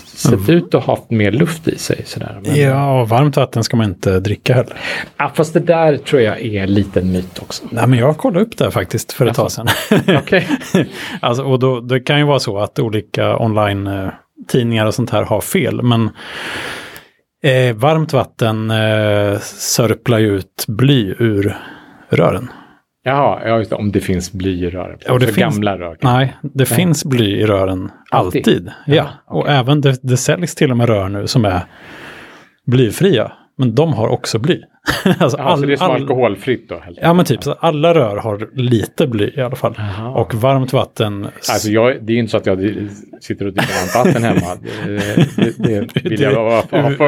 sett 0.06 0.48
ut 0.48 0.74
att 0.74 0.84
ha 0.84 0.96
haft 0.96 1.10
mer 1.10 1.32
luft 1.32 1.68
i 1.68 1.78
sig. 1.78 2.02
Sådär. 2.06 2.38
Men, 2.42 2.56
Ja, 2.60 3.04
varmt 3.04 3.36
vatten 3.36 3.64
ska 3.64 3.76
man 3.76 3.86
inte 3.86 4.20
dricka 4.20 4.54
heller. 4.54 4.76
ja, 5.16 5.32
fast 5.34 5.54
det 5.54 5.60
där 5.60 5.96
tror 5.96 6.22
jag 6.22 6.40
är 6.40 6.62
en 6.62 6.74
liten 6.74 7.12
myt 7.12 7.38
också. 7.38 7.64
Nej, 7.70 7.86
men 7.86 7.98
jag 7.98 8.16
kollade 8.18 8.44
upp 8.44 8.56
det 8.56 8.70
faktiskt 8.70 9.12
för 9.12 9.26
ett 9.26 9.36
tag 9.36 9.50
sedan. 9.52 9.66
Okej. 10.18 10.48
alltså, 11.20 11.42
och 11.42 11.58
då, 11.58 11.80
det 11.80 12.00
kan 12.00 12.18
ju 12.18 12.24
vara 12.24 12.38
så 12.38 12.58
att 12.58 12.78
olika 12.78 13.38
online-tidningar 13.38 14.86
och 14.86 14.94
sånt 14.94 15.10
här 15.10 15.22
har 15.22 15.40
fel. 15.40 15.82
Men 15.82 16.10
eh, 17.44 17.76
varmt 17.76 18.12
vatten 18.12 18.70
eh, 18.70 19.38
sörplar 19.40 20.18
ju 20.18 20.36
ut 20.36 20.64
bly 20.68 21.14
ur 21.18 21.56
rören. 22.10 22.48
Jaha, 23.02 23.40
ja, 23.48 23.58
just 23.58 23.70
det, 23.70 23.76
om 23.76 23.92
det 23.92 24.00
finns 24.00 24.32
bly 24.32 24.64
i 24.66 24.70
rören. 24.70 24.98
Och 25.10 25.20
det 25.20 25.26
För 25.26 25.32
finns- 25.32 25.54
gamla 25.54 25.78
rör. 25.78 25.98
Nej, 26.02 26.36
det 26.42 26.66
finns 26.66 27.04
bly 27.04 27.24
i 27.40 27.46
rören 27.46 27.90
Alltid? 28.10 28.40
alltid. 28.48 28.70
Ja, 28.86 28.94
Ja, 28.94 29.08
och 29.26 29.48
även 29.48 29.80
det, 29.80 29.98
det 30.02 30.16
säljs 30.16 30.54
till 30.54 30.70
och 30.70 30.76
med 30.76 30.88
rör 30.88 31.08
nu 31.08 31.26
som 31.26 31.44
är 31.44 31.60
blyfria. 32.66 33.32
Men 33.58 33.74
de 33.74 33.92
har 33.92 34.08
också 34.08 34.38
bly. 34.38 34.62
alltså, 35.18 35.38
Ja, 35.38 35.56
så 35.56 35.66
det 35.66 35.72
är 35.72 35.76
som 35.76 35.90
all- 35.90 36.00
alkoholfritt 36.02 36.68
då? 36.68 36.78
Helt. 36.78 36.98
Ja, 37.02 37.12
men 37.14 37.24
typ 37.24 37.42
så 37.42 37.52
alla 37.52 37.94
rör 37.94 38.16
har 38.16 38.48
lite 38.54 39.06
bly 39.06 39.32
i 39.36 39.40
alla 39.40 39.56
fall. 39.56 39.74
Jaha. 39.76 40.08
Och 40.10 40.34
varmt 40.34 40.72
vatten. 40.72 41.24
Alltså 41.52 41.70
jag, 41.70 42.06
det 42.06 42.12
är 42.12 42.14
ju 42.14 42.20
inte 42.20 42.30
så 42.30 42.36
att 42.36 42.46
jag 42.46 42.58
sitter 43.20 43.46
och 43.46 43.52
dricker 43.52 43.74
varmt 43.96 44.06
vatten 44.06 44.24
hemma. 44.24 44.56
Det, 45.36 45.58
det, 45.58 45.80
det 45.94 46.08
vill 46.08 46.20
jag 46.20 46.34
bara 46.34 46.54
ha 46.54 46.62
fört. 46.62 46.98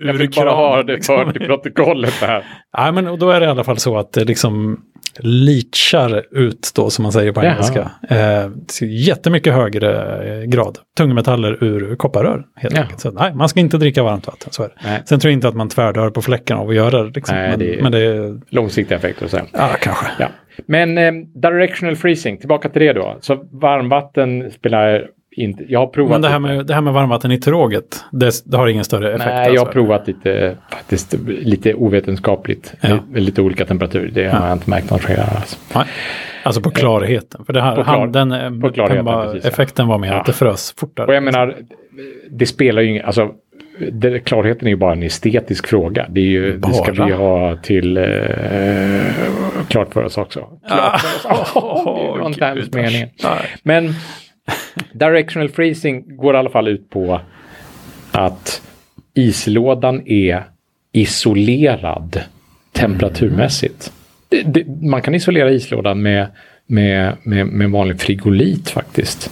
Jag 0.00 0.12
vill 0.14 0.30
bara 0.36 0.50
ha 0.50 0.82
det 0.82 0.92
liksom. 0.94 1.24
fört 1.26 1.36
i 1.36 1.38
protokollet 1.38 2.14
det 2.20 2.26
här. 2.26 2.44
Nej, 2.78 2.92
men 2.92 3.06
och 3.06 3.18
då 3.18 3.30
är 3.30 3.40
det 3.40 3.46
i 3.46 3.48
alla 3.48 3.64
fall 3.64 3.78
så 3.78 3.98
att 3.98 4.12
det 4.12 4.24
liksom 4.24 4.80
leachar 5.22 6.22
ut 6.30 6.70
då 6.76 6.90
som 6.90 7.02
man 7.02 7.12
säger 7.12 7.32
på 7.32 7.44
Jaha. 7.44 7.52
engelska. 7.52 7.90
Eh, 8.08 8.50
jättemycket 8.82 9.54
högre 9.54 10.18
eh, 10.40 10.42
grad 10.44 10.78
tungmetaller 10.96 11.64
ur 11.64 11.96
kopparrör. 11.96 12.44
Helt 12.56 12.78
enkelt. 12.78 13.00
Så, 13.00 13.10
nej, 13.10 13.34
man 13.34 13.48
ska 13.48 13.60
inte 13.60 13.78
dricka 13.78 14.02
varmt 14.02 14.26
vatten, 14.26 14.48
så 14.52 14.62
är 14.62 14.68
det. 14.68 14.74
Nej. 14.84 15.02
Sen 15.06 15.20
tror 15.20 15.30
jag 15.30 15.36
inte 15.36 15.48
att 15.48 15.54
man 15.56 15.68
tvärdör 15.68 16.10
på 16.10 16.22
fläcken 16.22 16.56
av 16.56 16.68
att 16.68 16.74
göra 16.74 17.02
det. 17.02 17.10
Liksom. 17.14 17.36
Nej, 17.36 17.50
men, 17.50 17.58
det 17.58 17.74
är- 17.78 17.82
men 17.82 17.92
det 17.92 17.98
är, 17.98 18.40
Långsiktiga 18.50 18.98
effekter 18.98 19.24
och 19.24 19.30
så. 19.30 19.40
ja 19.52 19.68
kanske. 19.80 20.06
Ja. 20.18 20.28
Men 20.66 20.98
eh, 20.98 21.12
directional 21.42 21.96
freezing, 21.96 22.38
tillbaka 22.38 22.68
till 22.68 22.82
det 22.82 22.92
då. 22.92 23.16
Så 23.20 23.34
varmvatten 23.52 24.50
spelar 24.50 25.06
inte... 25.36 25.64
Jag 25.68 25.80
har 25.80 25.86
provat 25.86 26.10
Men 26.10 26.20
det 26.22 26.28
här, 26.28 26.40
lite. 26.40 26.54
med, 26.56 26.66
det 26.66 26.74
här 26.74 26.80
med 26.80 26.92
varmvatten 26.92 27.32
i 27.32 27.38
tråget, 27.40 28.04
det, 28.10 28.30
det 28.44 28.56
har 28.56 28.68
ingen 28.68 28.84
större 28.84 29.08
effekt? 29.14 29.26
Nej, 29.26 29.34
jag 29.36 29.60
har 29.60 29.66
alltså. 29.66 29.72
provat 29.72 30.06
lite, 30.06 30.56
faktiskt 30.70 31.14
lite 31.28 31.74
ovetenskapligt. 31.74 32.74
Ja. 32.80 32.98
Lite 33.14 33.42
olika 33.42 33.64
temperaturer. 33.64 34.10
Det 34.14 34.28
har 34.28 34.46
jag 34.46 34.56
inte 34.56 34.70
märkt 34.70 34.90
någon 34.90 34.98
skillnad 34.98 35.28
alls. 35.36 35.58
Nej. 35.74 35.84
Alltså 36.42 36.60
på 36.60 36.70
klarheten. 36.70 37.44
För 37.44 37.52
det 37.52 37.62
här, 37.62 37.76
På 37.76 37.82
klar- 37.84 37.98
han, 37.98 38.12
den, 38.12 38.32
eh, 38.32 38.48
på 38.50 39.02
var, 39.02 39.24
precis, 39.26 39.44
ja. 39.44 39.50
effekten 39.50 39.86
var 39.86 39.98
mer 39.98 40.08
Ja. 40.08 40.20
att 40.20 40.26
det 40.26 40.32
frös 40.32 40.74
fortare. 40.76 41.06
Och 41.06 41.14
jag 41.14 41.22
menar, 41.22 41.56
det 42.30 42.46
spelar 42.46 42.82
ju 42.82 42.88
ingen... 42.88 43.04
Alltså, 43.04 43.30
det, 43.92 44.18
klarheten 44.18 44.66
är 44.66 44.70
ju 44.70 44.76
bara 44.76 44.92
en 44.92 45.02
estetisk 45.02 45.66
fråga. 45.66 46.06
Det, 46.08 46.20
är 46.20 46.24
ju, 46.24 46.58
det 46.58 46.72
ska 46.74 46.92
vi 46.92 47.12
ha 47.12 47.56
till 47.56 47.96
eh, 47.96 48.04
klart 49.68 49.92
för 49.92 50.04
oss 50.04 50.18
också. 50.18 50.48
Klart 50.68 51.00
för 51.00 51.30
oss. 51.32 51.52
Oh, 51.56 52.18
var 52.18 52.26
inte 52.26 52.46
alls 52.46 52.64
Gud, 52.64 52.74
meningen. 52.74 53.08
Nej. 53.22 53.40
Men 53.62 53.94
directional 54.92 55.48
freezing 55.48 56.16
går 56.16 56.34
i 56.34 56.38
alla 56.38 56.50
fall 56.50 56.68
ut 56.68 56.90
på 56.90 57.20
att 58.12 58.62
islådan 59.14 60.02
är 60.06 60.44
isolerad 60.92 62.20
temperaturmässigt. 62.72 63.92
Det, 64.28 64.42
det, 64.42 64.66
man 64.82 65.02
kan 65.02 65.14
isolera 65.14 65.50
islådan 65.50 66.02
med, 66.02 66.26
med, 66.66 67.16
med, 67.22 67.46
med 67.46 67.70
vanlig 67.70 68.00
frigolit 68.00 68.70
faktiskt. 68.70 69.30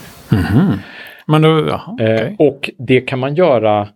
Men 1.27 1.43
då, 1.43 1.67
jaha, 1.69 1.97
Eh, 2.01 2.15
okej. 2.15 2.37
och 2.39 2.71
det 2.79 3.01
kan 3.01 3.19
man 3.19 3.35
göra... 3.35 3.89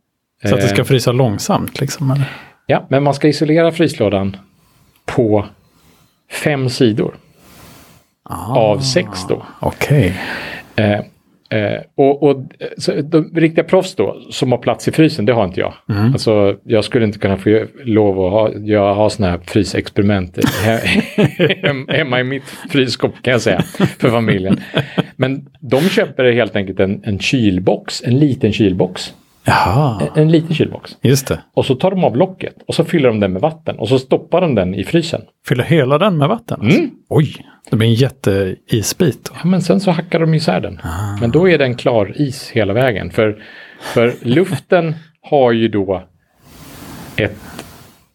Så 0.45 0.55
att 0.55 0.61
det 0.61 0.69
ska 0.69 0.79
eh, 0.81 0.85
frysa 0.85 1.13
långsamt 1.13 1.81
liksom? 1.81 2.11
Eller? 2.11 2.25
Ja, 2.67 2.87
men 2.89 3.03
man 3.03 3.15
ska 3.15 3.29
isolera 3.29 3.73
fryslådan 3.73 4.37
på 5.05 5.47
fem 6.31 6.69
sidor. 6.69 7.15
Av 8.49 8.81
sex 8.81 9.09
då. 9.29 9.47
Okej. 9.61 10.21
Eh, 10.77 11.01
eh, 11.51 11.81
och 11.97 12.23
och 12.23 12.37
eh, 12.89 13.05
de 13.05 13.31
riktiga 13.35 13.65
proffs 13.65 13.95
då, 13.95 14.21
som 14.31 14.53
har 14.53 14.59
plats 14.59 14.89
i 14.89 14.93
frysen, 14.93 15.25
det 15.25 15.33
har 15.33 15.45
inte 15.45 15.61
jag. 15.61 15.75
Alltså, 15.87 16.57
jag 16.65 16.85
skulle 16.85 17.05
inte 17.05 17.19
kunna 17.19 17.37
få 17.37 17.65
lov 17.85 18.21
att 18.27 18.33
ha, 18.33 18.51
jag 18.65 18.95
ha 18.95 19.11
sådana 19.11 19.33
här 19.33 19.41
frysexperiment 19.47 20.37
he- 20.65 21.67
hem- 21.67 21.89
hemma 21.89 22.21
i 22.21 22.25
mitt 22.25 22.45
frysskåp 22.71 23.13
kan 23.23 23.33
jag 23.33 23.41
säga, 23.43 23.61
för 23.99 24.11
familjen. 24.11 24.61
Men 25.17 25.47
de 25.61 25.81
köper 25.81 26.33
helt 26.33 26.57
enkelt 26.57 26.81
en, 26.81 27.01
en 27.05 27.19
kylbox, 27.19 28.03
en 28.05 28.19
liten 28.19 28.53
kylbox. 28.53 29.15
Jaha, 29.45 30.03
En 30.17 30.31
liten 30.31 30.55
kylbox. 30.55 30.97
just 31.03 31.29
det. 31.29 31.41
Och 31.55 31.65
så 31.65 31.75
tar 31.75 31.91
de 31.91 32.05
av 32.05 32.17
locket 32.17 32.55
och 32.67 32.75
så 32.75 32.85
fyller 32.85 33.09
de 33.09 33.21
den 33.21 33.33
med 33.33 33.43
vatten 33.43 33.79
och 33.79 33.89
så 33.89 33.99
stoppar 33.99 34.41
de 34.41 34.55
den 34.55 34.75
i 34.75 34.85
frysen. 34.85 35.21
Fyller 35.49 35.65
hela 35.65 35.99
den 35.99 36.19
med 36.19 36.29
vatten? 36.29 36.61
Alltså. 36.61 36.79
Mm. 36.79 36.91
Oj, 37.09 37.35
det 37.71 37.77
blir 37.77 37.89
en 37.89 37.95
jätteisbit. 37.95 39.25
Då. 39.25 39.33
Ja, 39.43 39.49
men 39.49 39.63
sen 39.63 39.81
så 39.81 39.91
hackar 39.91 40.21
de 40.21 40.35
isär 40.35 40.61
den. 40.61 40.81
Ah. 40.83 41.17
Men 41.21 41.31
då 41.31 41.49
är 41.49 41.59
den 41.59 41.75
klar 41.75 42.13
is 42.17 42.51
hela 42.51 42.73
vägen. 42.73 43.11
För, 43.11 43.43
för 43.81 44.15
luften 44.23 44.95
har 45.23 45.53
ju 45.53 45.69
då 45.69 46.09
ett, 47.17 47.37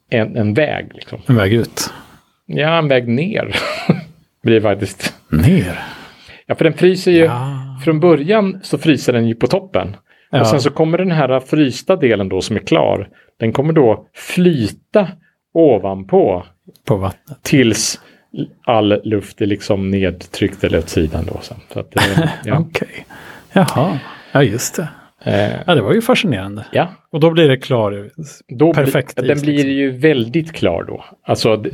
en, 0.09 0.37
en 0.37 0.53
väg. 0.53 0.91
Liksom. 0.93 1.21
En 1.25 1.35
väg 1.35 1.53
ut. 1.53 1.93
Ja, 2.45 2.77
en 2.77 2.87
väg 2.87 3.07
ner. 3.07 3.55
blir 4.43 4.61
faktiskt. 4.61 5.13
Ner. 5.29 5.79
Ja, 6.45 6.55
för 6.55 6.63
den 6.63 6.73
fryser 6.73 7.11
ju. 7.11 7.23
Ja. 7.23 7.79
Från 7.85 7.99
början 7.99 8.59
så 8.63 8.77
fryser 8.77 9.13
den 9.13 9.27
ju 9.27 9.35
på 9.35 9.47
toppen. 9.47 9.95
Ja. 10.31 10.41
Och 10.41 10.47
sen 10.47 10.61
så 10.61 10.69
kommer 10.69 10.97
den 10.97 11.11
här 11.11 11.39
frysta 11.39 11.95
delen 11.95 12.29
då 12.29 12.41
som 12.41 12.55
är 12.55 12.59
klar. 12.59 13.09
Den 13.39 13.53
kommer 13.53 13.73
då 13.73 14.07
flyta 14.13 15.07
ovanpå 15.53 16.45
På 16.87 16.97
vattnet. 16.97 17.43
tills 17.43 17.99
all 18.65 19.01
luft 19.03 19.41
är 19.41 19.45
liksom 19.45 19.91
nedtryckt 19.91 20.63
eller 20.63 20.77
åt 20.77 20.89
sidan 20.89 21.25
då. 21.33 21.39
Så, 21.41 21.55
så 21.73 21.79
att, 21.79 21.95
eh, 21.95 22.25
ja. 22.45 22.57
Okej. 22.59 23.05
Jaha, 23.53 23.99
ja 24.31 24.43
just 24.43 24.75
det. 24.75 24.87
Eh, 25.23 25.59
Ja, 25.67 25.75
det 25.75 25.81
var 25.81 25.93
ju 25.93 26.01
fascinerande. 26.01 26.65
ja, 26.71 26.87
Och 27.09 27.19
då 27.19 27.31
blir 27.31 27.49
det 27.49 27.57
klar. 27.57 28.09
då 28.47 28.73
Perfekt 28.73 29.15
bli, 29.15 29.23
is, 29.23 29.27
den 29.27 29.41
blir 29.41 29.53
liksom. 29.53 29.71
ju 29.71 29.91
väldigt 29.91 30.53
klar 30.53 30.83
då. 30.83 31.05
Alltså 31.23 31.57
det, 31.57 31.69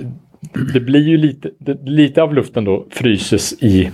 det 0.73 0.79
blir 0.79 1.07
ju 1.07 1.17
lite, 1.17 1.49
det, 1.59 1.77
lite 1.83 2.21
av 2.23 2.33
luften 2.33 2.65
då 2.65 2.85
fryses 2.91 3.53
i 3.53 3.91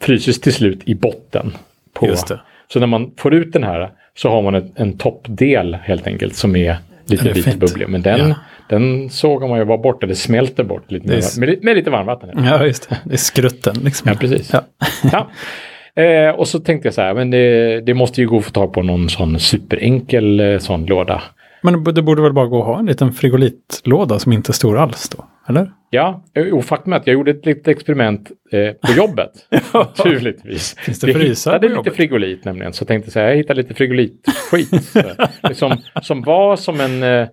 fryses 0.00 0.40
till 0.40 0.52
slut 0.52 0.80
i 0.84 0.94
botten. 0.94 1.52
På. 1.92 2.06
Just 2.06 2.26
det. 2.28 2.40
Så 2.72 2.80
när 2.80 2.86
man 2.86 3.10
får 3.16 3.34
ut 3.34 3.52
den 3.52 3.64
här 3.64 3.90
så 4.14 4.28
har 4.30 4.42
man 4.42 4.54
en, 4.54 4.72
en 4.74 4.98
toppdel 4.98 5.74
helt 5.74 6.06
enkelt 6.06 6.34
som 6.34 6.56
är 6.56 6.76
lite 7.06 7.32
vit 7.32 7.56
bubblig. 7.56 7.88
Men 7.88 8.02
den, 8.02 8.28
Ja. 8.28 8.34
Den 8.68 9.10
sågar 9.10 9.48
man 9.48 9.58
ju 9.58 9.64
bara 9.64 9.78
bort, 9.78 10.00
det 10.00 10.14
smälter 10.14 10.64
bort 10.64 10.90
lite 10.90 11.14
är 11.14 11.40
med, 11.40 11.64
med, 11.64 11.76
lite 11.76 11.90
varmvatten. 11.90 12.30
Ja, 12.44 12.64
just 12.64 12.88
det. 12.88 12.98
Det 13.04 13.14
är 13.14 13.16
skrutten 13.16 13.76
liksom. 13.84 14.10
Ja, 14.10 14.16
precis. 14.20 14.52
Ja. 14.52 14.64
Ja. 15.12 15.30
Eh, 16.02 16.30
och 16.30 16.48
så 16.48 16.60
tänkte 16.60 16.86
jag 16.86 16.94
så 16.94 17.00
här, 17.00 17.14
men 17.14 17.30
det, 17.30 17.80
det 17.80 17.94
måste 17.94 18.20
ju 18.20 18.28
gå 18.28 18.38
att 18.38 18.44
få 18.44 18.50
tag 18.50 18.72
på 18.72 18.82
någon 18.82 19.08
sån 19.08 19.38
superenkel 19.38 20.40
eh, 20.40 20.58
sån 20.58 20.86
låda. 20.86 21.22
Men 21.62 21.84
det 21.84 22.02
borde 22.02 22.22
väl 22.22 22.32
bara 22.32 22.46
gå 22.46 22.60
att 22.60 22.66
ha 22.66 22.78
en 22.78 22.86
liten 22.86 23.12
frigolitlåda 23.12 24.18
som 24.18 24.32
inte 24.32 24.50
är 24.50 24.54
stor 24.54 24.78
alls 24.78 25.08
då? 25.08 25.24
Eller? 25.48 25.70
Ja, 25.90 26.24
eh, 26.34 26.46
och 26.46 26.64
faktum 26.64 26.92
är 26.92 26.96
att 26.96 27.06
jag 27.06 27.14
gjorde 27.14 27.30
ett 27.30 27.46
litet 27.46 27.68
experiment 27.68 28.30
eh, 28.52 28.72
på 28.72 28.92
jobbet. 28.96 29.30
Naturligtvis. 29.74 30.76
Finns 30.78 31.00
det 31.00 31.12
frysar 31.12 31.52
hittade 31.52 31.74
på 31.74 31.82
lite 31.82 31.96
frigolit 31.96 32.44
nämligen. 32.44 32.72
Så 32.72 32.82
jag 32.82 32.88
tänkte 32.88 33.10
så 33.10 33.20
här, 33.20 33.28
jag 33.28 33.36
hittade 33.36 33.62
lite 33.62 33.74
frigolitskit. 33.74 34.94
här, 34.94 36.00
som, 36.02 36.22
var 36.22 36.56
som 36.56 36.80
en 36.80 37.02
uh, 37.02 37.28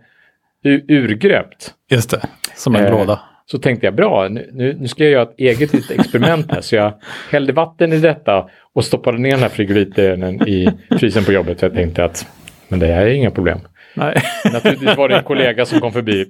urgröpt. 0.70 1.74
Just 1.92 2.10
det, 2.10 2.22
som 2.56 2.76
en 2.76 2.86
Eh, 2.86 2.92
låda. 2.92 3.20
Så 3.46 3.58
tänkte 3.58 3.88
jag, 3.88 3.96
bra, 3.96 4.28
nu, 4.28 4.50
nu 4.54 4.78
nu 4.80 4.88
ska 4.88 5.04
jag 5.04 5.12
göra 5.12 5.24
ett 5.24 5.36
eget 5.38 5.74
litet 5.74 6.00
experiment 6.00 6.52
här. 6.52 6.62
Så 6.62 6.76
jag 6.76 6.94
hällde 7.32 7.54
vatten 7.54 7.94
i 7.94 7.98
detta 8.00 8.50
och 8.74 8.86
stoppade 8.86 9.18
ner 9.18 9.32
den 9.32 9.40
här 9.40 9.50
frigolitdelen 9.50 10.48
i 10.48 10.70
frysen 11.00 11.24
på 11.24 11.32
jobbet. 11.32 11.60
För 11.60 11.68
jag 11.68 11.76
tänkte 11.76 12.04
att, 12.04 12.28
men 12.68 12.80
det 12.80 12.88
här 12.88 13.06
är 13.06 13.10
inga 13.10 13.32
problem. 13.32 13.60
Nej. 13.98 14.22
Naturligtvis 14.54 14.98
var 14.98 15.10
det 15.10 15.16
en 15.18 15.24
kollega 15.24 15.66
som 15.66 15.80
kom 15.80 15.94
förbi 15.94 16.26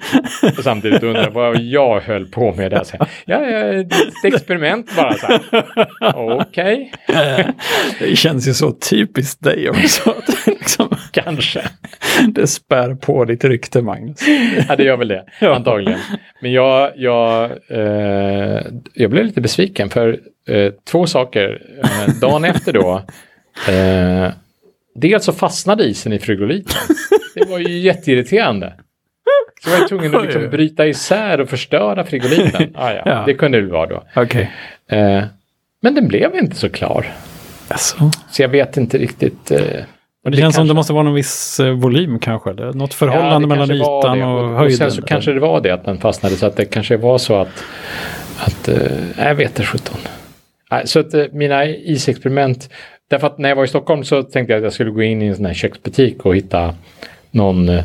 och 0.57 0.63
samtidigt 0.63 1.03
undrade 1.03 1.29
vad 1.29 1.59
jag 1.61 1.99
höll 2.01 2.25
på 2.25 2.53
med 2.53 2.71
där. 2.71 2.83
Så, 2.83 2.97
ja, 3.25 3.41
ja, 3.41 3.59
ett 3.59 3.93
experiment 4.23 4.95
bara. 4.95 5.15
Okej, 6.13 6.91
Det 7.99 8.15
känns 8.15 8.47
ju 8.47 8.53
så 8.53 8.71
typiskt 8.71 9.43
dig 9.43 9.69
också. 9.69 10.09
Att 10.17 10.47
liksom, 10.47 10.89
kanske. 11.11 11.61
det 12.27 12.47
spär 12.47 12.95
på 12.95 13.25
ditt 13.25 13.43
rykte, 13.43 13.81
Magnus. 13.81 14.19
Ja, 14.69 14.75
det 14.75 14.83
gör 14.83 14.97
väl 14.97 15.07
det, 15.07 15.25
Ja. 15.39 15.55
antagligen. 15.55 15.99
Men 16.41 16.51
jag, 16.51 16.91
jag, 16.95 17.43
eh, 17.69 18.61
jag 18.93 19.09
blev 19.09 19.25
lite 19.25 19.41
besviken 19.41 19.89
för 19.89 20.19
eh, 20.49 20.71
två 20.91 21.05
saker. 21.05 21.61
Eh, 21.83 22.13
dagen 22.21 22.45
efter 22.45 22.73
då, 22.73 23.01
eh, 23.67 24.31
dels 24.95 25.25
så 25.25 25.33
fastnade 25.33 25.83
isen 25.83 26.13
i 26.13 26.19
frigoliten. 26.19 26.75
Det 27.35 27.45
var 27.49 27.59
ju 27.59 27.79
jätteirriterande. 27.79 28.73
Så 29.63 29.69
jag 29.69 29.79
var 29.79 29.87
tvungen 29.87 30.15
att 30.15 30.23
liksom 30.25 30.49
bryta 30.49 30.87
isär 30.87 31.41
och 31.41 31.49
förstöra 31.49 32.05
frigoliten. 32.05 32.71
Ah, 32.75 32.91
ja, 32.91 33.01
Ja. 33.05 33.23
Det 33.25 33.33
kunde 33.33 33.61
det 33.61 33.67
vara 33.67 33.85
då. 33.85 34.03
Okej. 34.15 34.51
Eh, 34.89 35.23
men 35.81 35.95
den 35.95 36.07
blev 36.07 36.35
inte 36.35 36.55
så 36.55 36.69
klar. 36.69 37.05
Alltså. 37.67 38.11
Så 38.31 38.41
jag 38.41 38.49
vet 38.49 38.77
inte 38.77 38.97
riktigt. 38.97 39.51
Eh, 39.51 39.59
Och 40.25 40.31
det, 40.31 40.37
känns 40.37 40.55
som 40.55 40.61
kanske- 40.61 40.69
det 40.73 40.75
måste 40.75 40.93
vara 40.93 41.03
någon 41.03 41.13
viss 41.13 41.59
eh, 41.59 41.71
volym 41.71 42.19
kanske. 42.19 42.49
Eller 42.49 42.73
något 42.73 42.93
förhållande 42.93 43.33
Ja, 43.33 43.39
det 43.39 43.47
mellan 43.47 43.71
ytan 43.71 44.19
det. 44.19 44.25
och, 44.25 44.43
och 44.43 44.57
höjden. 44.57 44.77
sen 44.77 44.91
så 44.91 45.01
kanske 45.01 45.31
det 45.31 45.39
var 45.39 45.61
det 45.61 45.71
att 45.71 45.85
den 45.85 45.97
fastnade. 45.97 46.35
Så 46.35 46.45
att 46.45 46.55
det 46.57 46.65
kanske 46.65 46.97
var 46.97 47.17
så 47.17 47.35
att... 47.35 47.63
att 48.39 48.67
eh, 48.67 48.77
jag 49.17 49.35
vet 49.35 49.49
inte 49.49 49.63
sjutton. 49.63 49.97
Så 50.85 50.99
att 50.99 51.13
eh, 51.13 51.23
mina 51.31 51.65
isexperiment. 51.65 52.69
Därför 53.09 53.27
att 53.27 53.37
när 53.37 53.49
jag 53.49 53.55
var 53.55 53.63
i 53.63 53.67
Stockholm 53.67 54.03
så 54.03 54.23
tänkte 54.23 54.53
jag 54.53 54.57
att 54.57 54.63
jag 54.63 54.73
skulle 54.73 54.91
gå 54.91 55.03
in 55.03 55.21
i 55.21 55.25
en 55.25 55.35
sån 55.35 55.45
här 55.45 55.53
köksbutik 55.53 56.25
och 56.25 56.35
hitta 56.35 56.73
någon... 57.31 57.69
eh, 57.69 57.83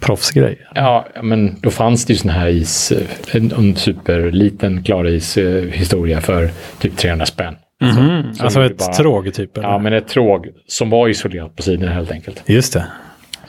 Proffsgrej. 0.00 0.58
Ja, 0.74 1.06
men 1.22 1.56
då 1.60 1.70
fanns 1.70 2.06
det 2.06 2.12
ju 2.12 2.18
sån 2.18 2.30
här 2.30 2.48
is. 2.48 2.92
eh, 2.92 3.36
En, 3.36 3.52
en 3.52 3.76
superliten 3.76 4.82
klaris 4.82 5.36
eh, 5.36 5.64
historia 5.64 6.20
för 6.20 6.50
typ 6.80 6.96
300 6.96 7.26
spänn. 7.26 7.54
Mhm. 7.82 8.34
så 8.34 8.44
Alltså 8.44 8.64
ett 8.64 8.78
bara- 8.78 8.92
tråg 8.92 9.34
typ? 9.34 9.56
Eller? 9.58 9.68
Ja, 9.68 9.78
men 9.78 9.92
ett 9.92 10.08
tråg 10.08 10.48
som 10.66 10.90
var 10.90 11.08
isolerat 11.08 11.56
på 11.56 11.62
sidorna 11.62 11.92
helt 11.92 12.10
enkelt. 12.10 12.42
Just 12.46 12.72
det. 12.72 12.84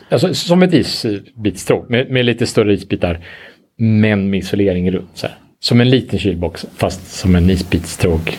Alltså, 0.09 0.33
som 0.33 0.63
ett 0.63 0.73
isbitstråg 0.73 1.89
med, 1.89 2.09
med 2.09 2.25
lite 2.25 2.47
större 2.47 2.73
isbitar. 2.73 3.19
Men 3.77 4.29
med 4.29 4.37
isolering 4.39 4.91
runt. 4.91 5.09
Så 5.13 5.27
här. 5.27 5.35
Som 5.59 5.81
en 5.81 5.89
liten 5.89 6.19
kylbox 6.19 6.65
fast 6.77 7.11
som 7.11 7.35
en 7.35 7.49
isbitstråg 7.49 8.37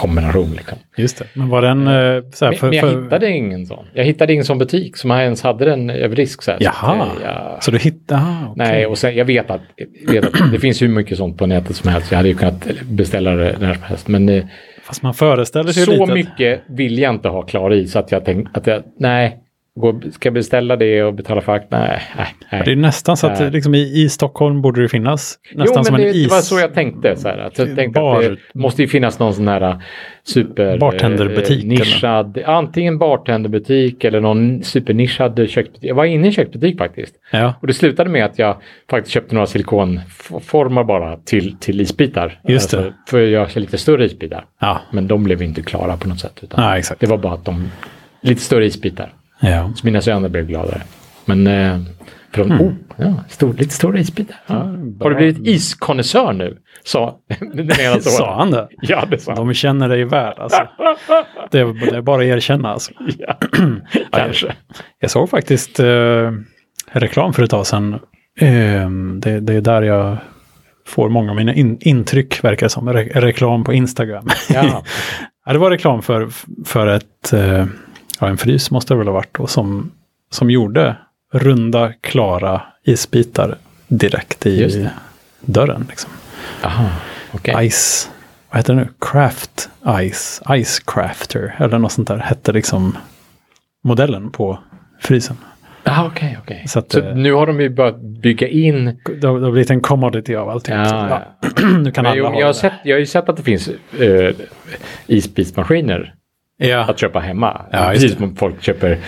kombination. 0.00 0.50
Liksom. 0.56 0.78
Just 0.96 1.18
det. 1.18 1.24
Men 1.34 1.48
var 1.48 1.62
den... 1.62 1.86
eh, 1.86 2.22
Så 2.32 2.44
här, 2.44 2.52
för, 2.52 2.66
men 2.66 2.76
jag 2.76 2.90
för, 2.90 3.02
hittade 3.02 3.30
ingen 3.30 3.66
sån. 3.66 3.84
Jag 3.94 4.04
hittade 4.04 4.32
ingen 4.32 4.44
sån 4.44 4.58
butik 4.58 4.96
som 4.96 5.10
ens 5.10 5.42
hade 5.42 5.64
den 5.64 5.90
över 5.90 6.16
disk. 6.16 6.42
Så 6.42 6.50
här. 6.50 6.58
Så 6.58 6.64
Jaha. 6.64 6.96
eh, 6.96 7.22
jag, 7.24 7.62
Så 7.64 7.70
du 7.70 7.78
hittade... 7.78 8.20
Ah, 8.20 8.42
okej. 8.42 8.52
Nej, 8.56 8.86
och 8.86 8.98
sen, 8.98 9.14
jag 9.16 9.24
vet 9.24 9.50
att, 9.50 9.60
vet 10.08 10.24
att 10.24 10.52
det 10.52 10.58
finns 10.58 10.82
hur 10.82 10.88
mycket 10.88 11.18
sånt 11.18 11.38
på 11.38 11.46
nätet 11.46 11.76
som 11.76 11.90
helst. 11.90 12.10
Jag 12.10 12.16
hade 12.16 12.28
ju 12.28 12.34
kunnat 12.34 12.66
beställa 12.84 13.30
det 13.30 13.56
när 13.60 13.74
som 13.74 13.82
helst. 13.82 14.08
Men 14.08 14.28
eh, 14.28 14.44
Fast 14.84 15.02
man 15.02 15.14
föreställer 15.14 15.72
sig 15.72 15.84
så 15.84 15.90
lite... 16.00 16.14
mycket 16.14 16.60
vill 16.68 16.98
jag 16.98 17.14
inte 17.14 17.28
ha 17.28 17.42
klar 17.42 17.72
i 17.72 17.86
så 17.86 17.98
att 17.98 18.12
jag 18.12 18.24
tänkte 18.24 18.60
att 18.60 18.66
jag, 18.66 18.82
nej, 18.98 19.36
gå, 19.80 20.00
ska 20.12 20.26
jag 20.26 20.34
beställa 20.34 20.76
det 20.76 21.02
och 21.02 21.14
betala 21.14 21.40
frakt? 21.40 21.66
Nej, 21.70 22.02
nej, 22.16 22.34
nej. 22.52 22.62
Det 22.64 22.72
är 22.72 22.76
nästan 22.76 23.16
så 23.16 23.26
att 23.26 23.52
liksom, 23.52 23.74
i, 23.74 24.02
i 24.02 24.08
Stockholm 24.08 24.62
borde 24.62 24.82
det 24.82 24.88
finnas 24.88 25.38
nästan 25.54 25.66
jo, 25.66 25.72
men 25.74 25.84
som 25.84 25.96
det, 25.96 26.02
en 26.08 26.14
is. 26.16 26.28
det 26.28 26.34
var 26.34 26.40
så 26.40 26.58
jag 26.58 26.74
tänkte. 26.74 27.16
Så 27.16 27.28
här, 27.28 27.38
att 27.38 27.58
jag 27.58 27.76
tänkte 27.76 28.00
Bar- 28.00 28.16
att 28.18 28.22
det 28.52 28.58
måste 28.60 28.82
ju 28.82 28.88
finnas 28.88 29.18
någon 29.18 29.34
sån 29.34 29.48
här 29.48 29.60
äh, 29.60 29.76
super... 30.22 30.78
Bartenderbutik, 30.78 31.62
eh, 31.64 31.68
nischad, 31.68 32.38
antingen 32.46 32.98
bartenderbutik 32.98 34.04
eller 34.04 34.20
någon 34.20 34.62
supernischad 34.62 35.48
köksbutik. 35.48 35.90
Jag 35.90 35.94
var 35.94 36.04
inne 36.04 36.24
i 36.24 36.26
en 36.26 36.32
köksbutik 36.32 36.78
faktiskt. 36.78 37.14
Ja, 37.32 37.54
Och 37.60 37.66
det 37.66 37.74
slutade 37.74 38.10
med 38.10 38.24
att 38.24 38.38
jag 38.38 38.56
faktiskt 38.90 39.14
köpte 39.14 39.34
några 39.34 39.46
silikonformar 39.46 40.84
bara 40.84 41.16
till, 41.16 41.56
till 41.60 41.80
isbitar. 41.80 42.24
Alltså, 42.24 42.52
Just 42.52 42.70
det. 42.70 42.94
För 43.08 43.22
att 43.22 43.28
göra 43.28 43.48
lite 43.54 43.78
större 43.78 44.04
isbitar. 44.04 44.44
ja. 44.60 44.80
Men 44.92 45.06
de 45.06 45.24
blev 45.24 45.42
inte 45.42 45.62
klara 45.62 45.96
på 45.96 46.08
något 46.08 46.20
sätt. 46.20 46.38
Utan 46.42 46.76
exakt. 46.76 47.00
Det 47.00 47.06
var 47.06 47.18
bara 47.18 47.32
att 47.34 47.44
de... 47.44 47.70
Lite 48.22 48.40
större 48.40 48.66
isbitar. 48.66 49.12
Ja. 49.40 49.72
Så 49.74 49.86
mina 49.86 50.00
söner 50.00 50.28
blev 50.28 50.46
gladare. 50.46 50.82
Men... 51.24 51.46
Eh, 51.46 51.78
för 52.32 52.44
de, 52.44 52.60
oh, 52.60 52.72
ja, 52.96 53.14
stor, 53.28 53.54
lite 53.54 53.74
stora 53.74 53.98
isbitar. 53.98 54.36
Ja. 54.46 54.54
Har 55.00 55.10
du 55.10 55.16
blivit 55.16 55.46
iskonnässör 55.46 56.32
nu? 56.32 56.58
Sa 56.84 57.18
Sa 58.00 58.36
han 58.36 58.50
det? 58.50 58.68
Ja, 58.82 59.04
det 59.10 59.18
sa 59.18 59.34
han. 59.36 59.46
De 59.46 59.54
känner 59.54 59.88
dig 59.88 60.04
väl 60.04 60.38
alltså. 60.38 60.68
Det 61.50 61.60
är, 61.60 61.90
det 61.90 61.96
är 61.96 62.02
bara 62.02 62.20
att 62.22 62.26
erkänna 62.26 62.72
alltså. 62.72 62.92
Ja, 63.18 63.38
kanske. 64.12 64.54
Jag 64.98 65.10
såg 65.10 65.30
faktiskt 65.30 65.80
eh, 65.80 66.32
reklam 66.92 67.32
för 67.32 67.42
ett 67.42 67.50
tag 67.50 67.66
sedan. 67.66 67.94
Eh, 68.40 68.90
det, 69.20 69.40
det 69.40 69.54
är 69.54 69.60
där 69.60 69.82
jag 69.82 70.16
får 70.86 71.08
många 71.08 71.30
av 71.30 71.36
mina 71.36 71.54
in, 71.54 71.78
intryck, 71.80 72.44
verkar 72.44 72.68
som. 72.68 72.92
Re, 72.92 73.02
reklam 73.14 73.64
på 73.64 73.72
Instagram. 73.72 74.26
Ja, 74.48 74.82
det 75.46 75.58
var 75.58 75.70
reklam 75.70 76.02
för, 76.02 76.28
för 76.66 76.86
ett, 76.86 77.32
eh, 77.32 77.66
ja, 78.20 78.28
en 78.28 78.38
frys 78.38 78.70
måste 78.70 78.94
det 78.94 78.98
väl 78.98 79.06
ha 79.06 79.14
varit 79.14 79.34
då, 79.34 79.46
som, 79.46 79.92
som 80.30 80.50
gjorde 80.50 80.96
runda, 81.32 81.92
klara 82.00 82.62
isbitar 82.84 83.58
direkt 83.88 84.46
i 84.46 84.88
dörren. 85.40 85.86
Liksom. 85.88 86.10
Aha, 86.62 86.88
okej. 87.32 87.70
Ice, 87.70 88.10
vad 88.50 88.58
heter 88.58 88.74
det 88.74 88.80
nu? 88.80 88.88
Craft 89.00 89.70
Ice, 90.12 90.42
Ice 90.64 90.80
Crafter 90.86 91.56
eller 91.58 91.78
något 91.78 91.92
sånt 91.92 92.08
där 92.08 92.18
hette 92.18 92.52
liksom 92.52 92.96
modellen 93.82 94.30
på 94.30 94.58
frysen. 95.00 95.36
Aha, 95.84 96.06
okej, 96.06 96.38
okej. 96.42 96.64
Så 96.68 96.78
att, 96.78 96.92
Så 96.92 97.00
eh, 97.00 97.16
nu 97.16 97.32
har 97.32 97.46
de 97.46 97.60
ju 97.60 97.68
börjat 97.68 98.00
bygga 98.00 98.48
in 98.48 98.84
Det 99.20 99.26
har, 99.26 99.38
det 99.38 99.46
har 99.46 99.52
blivit 99.52 99.70
en 99.70 99.80
commodity 99.80 100.34
av 100.34 100.48
allting. 100.48 100.74
Ja, 100.74 101.08
ja. 101.40 101.48
nu 101.78 101.90
kan 101.90 102.02
Men 102.02 102.12
alla 102.12 102.28
ha 102.28 102.40
jag, 102.40 102.46
har 102.46 102.52
sett, 102.52 102.72
jag 102.84 102.94
har 102.94 103.00
ju 103.00 103.06
sett 103.06 103.28
att 103.28 103.36
det 103.36 103.42
finns 103.42 103.70
uh, 104.00 104.30
isbitsmaskiner 105.06 106.14
Ja, 106.62 106.78
att 106.78 106.98
köpa 106.98 107.20
hemma. 107.20 107.60
Ja, 107.72 107.90
precis 107.92 108.16
som 108.16 108.36
folk 108.36 108.62
köper 108.62 108.98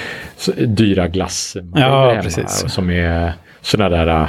dyra 0.67 1.09
glassmaskiner 1.09 2.15
Ja, 2.15 2.21
precis. 2.23 2.65
Som 2.69 2.91
är 2.91 3.33
sådana 3.61 3.97
där 3.97 4.23
uh, 4.23 4.29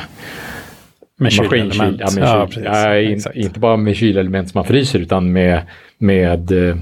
med. 1.17 1.33
Ja, 1.33 2.09
med 2.15 2.23
Ja, 2.23 2.47
kyl. 2.51 2.63
ja, 2.63 2.99
in, 2.99 3.21
inte 3.33 3.59
bara 3.59 3.77
med 3.77 3.95
kylelement 3.95 4.49
som 4.49 4.59
man 4.59 4.65
fryser 4.65 4.99
utan 4.99 5.31
med, 5.31 5.61
med 5.97 6.51
uh, 6.51 6.75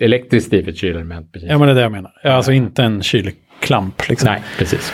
elektriskt 0.00 0.50
drivet 0.50 0.76
kylelement. 0.76 1.32
Precis. 1.32 1.50
Ja, 1.50 1.58
men 1.58 1.66
det 1.66 1.72
är 1.72 1.74
det 1.74 1.82
jag 1.82 1.92
menar. 1.92 2.12
Alltså 2.24 2.52
inte 2.52 2.82
en 2.82 3.02
kylklamp 3.02 4.08
liksom. 4.08 4.28
Nej, 4.30 4.42
precis. 4.58 4.92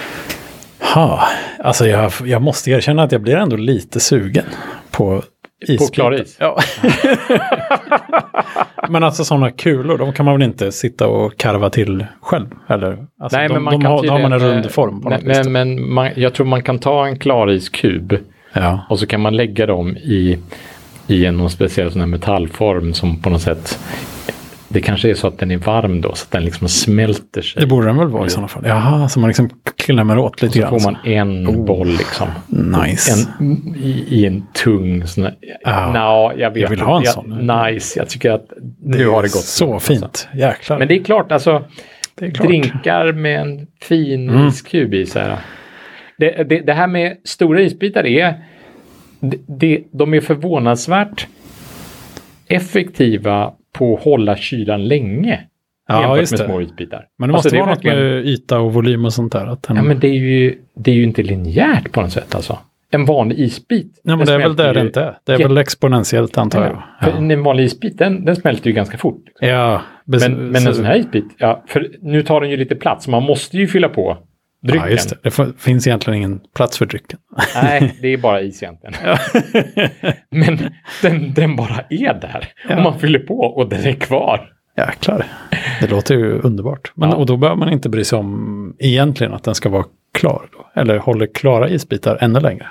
Ha, 0.95 1.29
alltså 1.59 1.87
jag, 1.87 2.13
jag 2.25 2.43
måste 2.43 2.71
erkänna 2.71 3.03
att 3.03 3.13
jag 3.13 3.21
blir 3.21 3.37
ändå 3.37 3.57
lite 3.57 4.01
sugen 4.01 4.45
på 4.91 5.23
is. 5.71 5.91
klar 5.91 6.21
is? 6.21 6.37
Ja. 6.41 6.59
men 8.89 9.05
alltså 9.05 9.25
sådana 9.25 9.51
kulor, 9.51 9.99
de 9.99 10.13
kan 10.13 10.25
man 10.25 10.35
väl 10.35 10.43
inte 10.43 10.73
sitta 10.73 11.07
och 11.07 11.37
karva 11.37 11.71
till 11.71 12.07
själv? 12.21 12.47
Eller? 12.69 13.07
Alltså, 13.21 13.39
Nej, 13.39 13.49
de, 13.49 13.55
men 13.55 13.63
man 13.63 13.73
de 13.73 13.83
kan 13.83 13.91
har, 13.91 14.03
då 14.03 14.13
har 14.13 14.21
man 14.21 14.33
en 14.33 14.39
rund 14.39 14.71
form 14.71 15.01
på 15.01 15.09
nej, 15.09 15.19
något 15.19 15.29
vis. 15.29 15.49
Men, 15.49 15.53
men 15.53 15.93
man, 15.93 16.11
jag 16.17 16.35
tror 16.35 16.47
man 16.47 16.63
kan 16.63 16.79
ta 16.79 17.07
en 17.07 17.19
klariskub 17.19 18.17
Ja. 18.53 18.87
och 18.91 18.99
så 18.99 19.07
kan 19.07 19.21
man 19.21 19.37
lägga 19.37 19.67
dem 19.67 19.97
i, 19.97 20.39
i 21.07 21.27
en 21.27 21.37
någon 21.37 21.51
speciell 21.51 21.91
sån 21.93 22.01
här 22.01 22.09
metallform 22.09 22.95
som 22.95 23.23
på 23.23 23.31
något 23.31 23.43
sätt 23.43 23.79
det 24.73 24.81
kanske 24.81 25.11
är 25.11 25.15
så 25.15 25.27
att 25.27 25.39
den 25.39 25.51
är 25.51 25.57
varm 25.57 26.01
då 26.01 26.15
så 26.15 26.25
att 26.25 26.31
den 26.31 26.45
liksom 26.45 26.69
smälter 26.69 27.43
sig. 27.43 27.61
Det 27.61 27.67
borde 27.67 27.87
den 27.87 27.99
väl 27.99 28.09
vara 28.09 28.27
i 28.27 28.31
sådana 28.31 28.49
fall. 28.49 28.63
Jaha, 28.67 29.09
så 29.09 29.21
man 29.21 29.29
liksom 29.29 29.51
klämmer 29.83 30.19
åt 30.19 30.43
lite 30.43 30.55
så 30.55 30.61
grann. 30.61 30.71
får 30.71 30.81
man 30.91 30.97
en 31.05 31.47
Oh. 31.49 31.65
boll 31.65 31.89
liksom. 31.89 32.29
Nice. 32.49 33.27
En, 33.41 33.75
i, 33.77 34.05
I 34.09 34.27
en 34.27 34.43
tung 34.53 35.07
sån 35.07 35.25
här, 35.25 35.35
Ja, 35.65 35.93
Nå, 35.93 36.33
jag 36.41 36.51
vet 36.51 36.63
jag 36.63 36.69
vill 36.71 36.79
inte. 36.79 36.91
ha 36.91 36.97
en 36.97 37.03
jag, 37.05 37.15
sån. 37.15 37.47
Nice, 37.65 37.99
jag 37.99 38.09
tycker 38.09 38.31
att 38.31 38.53
nu 38.83 39.07
har 39.09 39.23
det 39.23 39.29
gått 39.29 39.45
Så 39.45 39.67
långt, 39.67 39.83
fint. 39.83 40.03
Alltså. 40.03 40.29
Jäklar. 40.35 40.79
Men 40.79 40.89
det 40.89 40.95
är 40.99 41.05
klart, 41.05 41.33
alltså 41.33 41.65
Det 42.15 42.27
är 42.27 42.31
klart. 42.31 42.47
drinkar 42.49 43.13
med 43.13 43.41
en 43.41 43.67
fin 43.83 44.31
Mm. 44.31 44.49
iskub 44.49 44.95
i. 44.95 45.07
Så 45.07 45.19
här. 45.19 45.39
Det, 46.19 46.43
det, 46.49 46.61
det 46.61 46.73
här 46.73 46.87
med 46.87 47.17
stora 47.25 47.61
isbitar 47.61 48.07
är, 48.07 48.35
det, 49.21 49.37
det, 49.47 49.83
de 49.93 50.15
är 50.15 50.21
förvånansvärt 50.21 51.27
effektiva 52.49 53.53
på 53.73 53.97
att 53.97 54.03
hålla 54.05 54.37
kylan 54.37 54.89
länge. 54.89 55.41
Ja, 55.89 56.17
just 56.17 56.33
med 56.33 56.41
det. 56.41 56.45
små 56.45 56.61
isbitar. 56.61 57.05
Men 57.19 57.29
det 57.29 57.35
Alltså, 57.35 57.47
måste 57.49 57.57
är 57.57 57.61
vara 57.61 57.71
något 57.71 57.79
verkligen- 57.85 57.99
med 57.99 58.27
yta 58.27 58.59
och 58.61 58.73
volym 58.73 59.05
och 59.05 59.13
sånt 59.13 59.33
där. 59.33 59.47
Att 59.47 59.63
den... 59.63 59.77
Ja, 59.77 59.83
men 59.83 59.99
det 60.01 60.09
är, 60.09 60.13
ju, 60.15 60.59
det 60.75 60.91
är 60.91 60.95
ju 60.95 61.03
inte 61.03 61.23
linjärt 61.23 61.93
på 61.93 62.01
något 62.03 62.13
sätt 62.13 62.35
alltså. 62.35 62.59
En 62.91 63.05
vanlig 63.05 63.39
isbit. 63.39 64.01
Nej, 64.05 64.17
men 64.17 64.27
det 64.27 64.33
är 64.33 64.39
väl 64.39 64.45
smälter 64.47 64.67
det 64.67 64.73
det 64.73 64.81
ju- 64.81 64.87
inte 64.87 65.01
är. 65.01 65.19
Det 65.25 65.33
är 65.33 65.41
Ja. 65.41 65.49
väl 65.49 65.59
exponentiellt 65.59 66.39
antar 66.39 66.63
jag. 66.65 66.73
Ja. 67.01 67.07
Ja, 67.29 67.33
En 67.35 67.43
vanlig 67.43 67.65
isbit 67.65 67.99
den, 67.99 68.25
den 68.25 68.37
smälter 68.37 68.67
ju 68.67 68.73
ganska 68.73 68.99
fort. 68.99 69.23
Liksom. 69.27 69.49
ja 69.49 69.83
bes- 70.07 70.21
Men, 70.29 70.49
men 70.49 70.67
en 70.67 70.75
sån 70.75 70.85
här 70.85 70.97
isbit, 70.97 71.25
ja, 71.39 71.65
för 71.67 71.91
nu 72.03 72.23
tar 72.23 72.41
den 72.41 72.51
ju 72.51 72.57
lite 72.57 72.75
plats. 72.75 73.09
Man 73.09 73.23
måste 73.23 73.57
ju 73.57 73.69
fylla 73.69 73.89
på 73.89 74.19
drycken. 74.63 74.81
Ja, 74.87 74.91
just 74.91 75.11
det. 75.23 75.31
Det 75.45 75.53
finns 75.59 75.87
egentligen 75.87 76.17
ingen 76.17 76.41
plats 76.57 76.79
för 76.79 76.87
drycken. 76.87 77.19
Nej, 77.63 77.95
det 78.03 78.09
är 78.09 78.17
bara 78.17 78.41
is 78.41 78.63
egentligen. 78.63 78.95
Men 80.31 80.59
den, 81.03 81.35
den 81.35 81.57
bara 81.57 81.81
är 81.91 82.21
där. 82.21 82.49
Ja. 82.69 82.77
Och 82.77 82.83
man 82.83 82.99
fyller 82.99 83.19
på 83.19 83.35
och 83.35 83.69
den 83.69 83.85
är 83.87 83.93
kvar. 83.93 84.49
Jäklar. 84.77 85.27
Det 85.81 85.87
låter 85.87 86.15
ju 86.15 86.41
underbart. 86.41 86.93
Men, 86.95 87.11
Ja. 87.11 87.17
Och 87.17 87.27
då 87.27 87.37
behöver 87.37 87.59
man 87.59 87.69
inte 87.73 87.89
bry 87.89 88.05
sig 88.05 88.19
om 88.19 88.75
egentligen 88.79 89.35
att 89.35 89.45
den 89.45 89.55
ska 89.55 89.69
vara 89.69 89.85
klar. 90.15 90.43
Då. 90.53 90.81
Eller 90.81 90.99
håller 90.99 91.27
klara 91.35 91.69
isbitar 91.69 92.19
ännu 92.21 92.41
längre. 92.41 92.67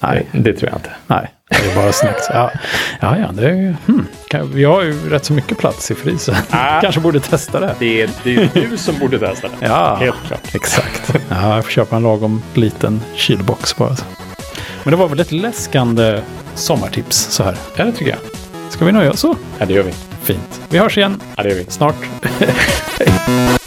Nej, 0.00 0.26
Det, 0.32 0.38
det 0.38 0.52
tror 0.52 0.70
jag 0.70 0.78
inte. 0.78 0.90
nej. 1.06 1.30
Det 1.50 1.70
är 1.70 1.76
bara 1.76 1.92
snyggt. 1.92 2.28
Ja, 2.32 2.50
ja, 3.00 3.16
ja 3.18 3.26
det 3.32 3.48
är. 3.50 3.76
Hmm. 3.86 4.06
Vi 4.54 4.64
har 4.64 4.82
ju 4.82 5.08
rätt 5.10 5.24
så 5.24 5.32
mycket 5.32 5.58
plats 5.58 5.90
i 5.90 5.94
frysen. 5.94 6.34
Ah. 6.50 6.80
Kanske 6.82 7.00
borde 7.00 7.20
testa 7.20 7.60
det. 7.60 7.74
Det 7.78 8.02
är, 8.02 8.10
det 8.24 8.34
är 8.36 8.48
du 8.70 8.76
som 8.76 8.98
borde 8.98 9.18
testa 9.18 9.48
det. 9.48 9.66
Ja, 9.66 9.94
Helt 10.00 10.16
klart. 10.26 10.54
exakt. 10.54 11.14
Ja, 11.30 11.54
jag 11.54 11.64
får 11.64 11.70
köpa 11.72 11.96
en 11.96 12.02
lagom 12.02 12.42
liten 12.54 13.00
kylbox 13.14 13.76
bara. 13.76 13.94
Men 14.84 14.90
det 14.90 14.96
var 14.96 15.08
väl 15.08 15.20
ett 15.20 15.32
läskande 15.32 16.20
sommartips 16.54 17.16
så 17.16 17.42
här. 17.42 17.56
Ja, 17.76 17.84
det 17.84 17.92
tycker 17.92 18.10
jag. 18.10 18.20
Ska 18.74 18.84
vi 18.84 18.92
nöja 18.92 19.10
oss 19.10 19.20
så? 19.20 19.36
Ja, 19.58 19.66
det 19.66 19.72
gör 19.74 19.82
vi. 19.82 19.92
Fint. 20.22 20.60
Vi 20.68 20.78
hörs 20.78 20.98
igen 20.98 21.20
Ja, 21.36 21.42
det 21.42 21.48
gör 21.48 21.56
vi. 21.56 21.64
snart. 21.68 21.96